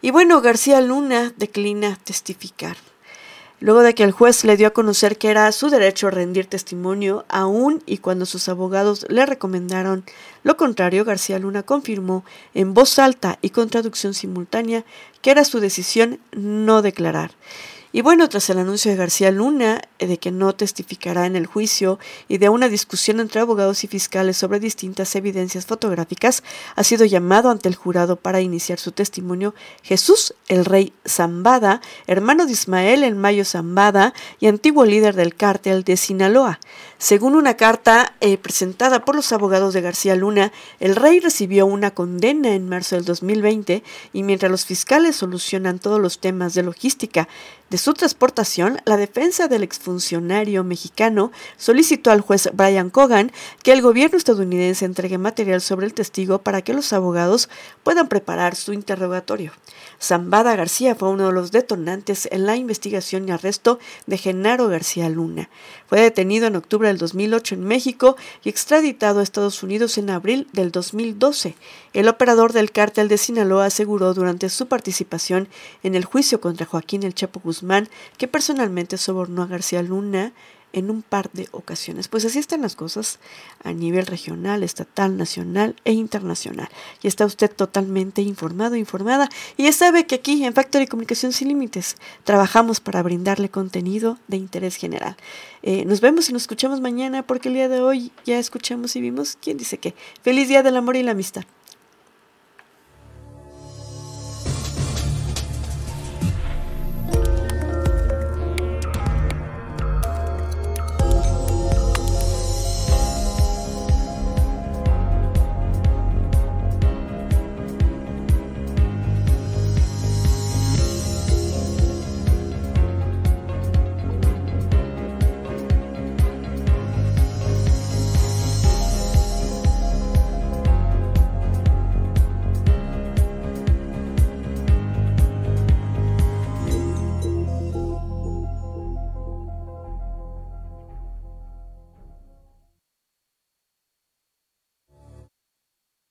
Y 0.00 0.10
bueno, 0.10 0.40
García 0.40 0.80
Luna 0.80 1.32
declina 1.36 1.96
testificar 2.02 2.76
luego 3.62 3.82
de 3.82 3.94
que 3.94 4.02
el 4.02 4.12
juez 4.12 4.44
le 4.44 4.56
dio 4.56 4.66
a 4.66 4.72
conocer 4.72 5.16
que 5.16 5.30
era 5.30 5.50
su 5.52 5.70
derecho 5.70 6.10
rendir 6.10 6.46
testimonio, 6.46 7.24
aún 7.28 7.82
y 7.86 7.98
cuando 7.98 8.26
sus 8.26 8.48
abogados 8.48 9.06
le 9.08 9.24
recomendaron 9.24 10.04
lo 10.42 10.56
contrario, 10.56 11.04
García 11.04 11.38
Luna 11.38 11.62
confirmó 11.62 12.24
en 12.52 12.74
voz 12.74 12.98
alta 12.98 13.38
y 13.42 13.50
con 13.50 13.70
traducción 13.70 14.12
simultánea 14.12 14.84
que 15.20 15.30
era 15.30 15.44
su 15.44 15.60
decisión 15.60 16.18
no 16.32 16.82
declarar. 16.82 17.30
Y 17.94 18.00
bueno, 18.00 18.26
tras 18.30 18.48
el 18.48 18.58
anuncio 18.58 18.90
de 18.90 18.96
García 18.96 19.30
Luna 19.30 19.82
eh, 19.98 20.06
de 20.06 20.18
que 20.18 20.30
no 20.30 20.54
testificará 20.54 21.26
en 21.26 21.36
el 21.36 21.44
juicio 21.44 21.98
y 22.26 22.38
de 22.38 22.48
una 22.48 22.70
discusión 22.70 23.20
entre 23.20 23.42
abogados 23.42 23.84
y 23.84 23.86
fiscales 23.86 24.38
sobre 24.38 24.60
distintas 24.60 25.14
evidencias 25.14 25.66
fotográficas, 25.66 26.42
ha 26.74 26.84
sido 26.84 27.04
llamado 27.04 27.50
ante 27.50 27.68
el 27.68 27.74
jurado 27.74 28.16
para 28.16 28.40
iniciar 28.40 28.78
su 28.78 28.92
testimonio 28.92 29.54
Jesús 29.82 30.34
el 30.48 30.64
Rey 30.64 30.94
Zambada, 31.06 31.82
hermano 32.06 32.46
de 32.46 32.52
Ismael 32.52 33.04
el 33.04 33.14
Mayo 33.14 33.44
Zambada 33.44 34.14
y 34.40 34.46
antiguo 34.46 34.86
líder 34.86 35.14
del 35.14 35.34
cártel 35.34 35.84
de 35.84 35.98
Sinaloa. 35.98 36.60
Según 36.96 37.34
una 37.34 37.56
carta 37.56 38.14
eh, 38.20 38.38
presentada 38.38 39.04
por 39.04 39.16
los 39.16 39.32
abogados 39.32 39.74
de 39.74 39.80
García 39.80 40.14
Luna, 40.14 40.52
el 40.80 40.96
rey 40.96 41.20
recibió 41.20 41.66
una 41.66 41.90
condena 41.90 42.54
en 42.54 42.68
marzo 42.68 42.94
del 42.94 43.04
2020 43.04 43.82
y 44.12 44.22
mientras 44.22 44.50
los 44.50 44.64
fiscales 44.64 45.16
solucionan 45.16 45.78
todos 45.78 46.00
los 46.00 46.20
temas 46.20 46.54
de 46.54 46.62
logística 46.62 47.28
de 47.72 47.78
su 47.78 47.94
transportación, 47.94 48.82
la 48.84 48.98
defensa 48.98 49.48
del 49.48 49.62
exfuncionario 49.62 50.62
mexicano 50.62 51.32
solicitó 51.56 52.10
al 52.10 52.20
juez 52.20 52.50
Brian 52.52 52.90
Cogan 52.90 53.32
que 53.62 53.72
el 53.72 53.80
gobierno 53.80 54.18
estadounidense 54.18 54.84
entregue 54.84 55.16
material 55.16 55.62
sobre 55.62 55.86
el 55.86 55.94
testigo 55.94 56.42
para 56.42 56.60
que 56.60 56.74
los 56.74 56.92
abogados 56.92 57.48
puedan 57.82 58.08
preparar 58.08 58.56
su 58.56 58.74
interrogatorio. 58.74 59.52
Zambada 60.02 60.54
García 60.54 60.94
fue 60.96 61.08
uno 61.08 61.28
de 61.28 61.32
los 61.32 61.52
detonantes 61.52 62.28
en 62.30 62.44
la 62.44 62.56
investigación 62.56 63.26
y 63.28 63.30
arresto 63.30 63.78
de 64.06 64.18
Genaro 64.18 64.68
García 64.68 65.08
Luna. 65.08 65.48
Fue 65.86 66.00
detenido 66.00 66.48
en 66.48 66.56
octubre 66.56 66.88
del 66.88 66.98
2008 66.98 67.54
en 67.54 67.64
México 67.64 68.16
y 68.44 68.48
extraditado 68.48 69.20
a 69.20 69.22
Estados 69.22 69.62
Unidos 69.62 69.96
en 69.96 70.10
abril 70.10 70.48
del 70.52 70.72
2012. 70.72 71.54
El 71.92 72.08
operador 72.08 72.52
del 72.52 72.72
cártel 72.72 73.08
de 73.08 73.16
Sinaloa 73.16 73.66
aseguró 73.66 74.12
durante 74.12 74.48
su 74.48 74.66
participación 74.66 75.48
en 75.82 75.94
el 75.94 76.04
juicio 76.04 76.40
contra 76.40 76.66
Joaquín 76.66 77.04
El 77.04 77.14
Chapo 77.14 77.40
Que 78.18 78.28
personalmente 78.28 78.98
sobornó 78.98 79.42
a 79.42 79.46
García 79.46 79.82
Luna 79.82 80.32
en 80.72 80.90
un 80.90 81.02
par 81.02 81.30
de 81.32 81.48
ocasiones. 81.52 82.08
Pues 82.08 82.24
así 82.24 82.38
están 82.38 82.62
las 82.62 82.76
cosas 82.76 83.18
a 83.62 83.72
nivel 83.72 84.06
regional, 84.06 84.62
estatal, 84.62 85.16
nacional 85.16 85.76
e 85.84 85.92
internacional. 85.92 86.68
Y 87.02 87.08
está 87.08 87.26
usted 87.26 87.50
totalmente 87.50 88.22
informado, 88.22 88.76
informada. 88.76 89.28
Y 89.56 89.64
ya 89.64 89.72
sabe 89.72 90.06
que 90.06 90.16
aquí 90.16 90.44
en 90.44 90.54
Factory 90.54 90.86
Comunicación 90.86 91.32
Sin 91.32 91.48
Límites 91.48 91.96
trabajamos 92.24 92.80
para 92.80 93.02
brindarle 93.02 93.48
contenido 93.48 94.18
de 94.28 94.38
interés 94.38 94.76
general. 94.76 95.16
Eh, 95.62 95.84
nos 95.84 96.00
vemos 96.00 96.28
y 96.28 96.32
nos 96.32 96.42
escuchamos 96.42 96.80
mañana 96.80 97.26
porque 97.26 97.48
el 97.48 97.54
día 97.54 97.68
de 97.68 97.80
hoy 97.80 98.12
ya 98.24 98.38
escuchamos 98.38 98.96
y 98.96 99.00
vimos 99.00 99.36
quién 99.40 99.58
dice 99.58 99.78
qué. 99.78 99.94
Feliz 100.22 100.48
Día 100.48 100.62
del 100.62 100.76
Amor 100.76 100.96
y 100.96 101.02
la 101.02 101.12
Amistad. 101.12 101.44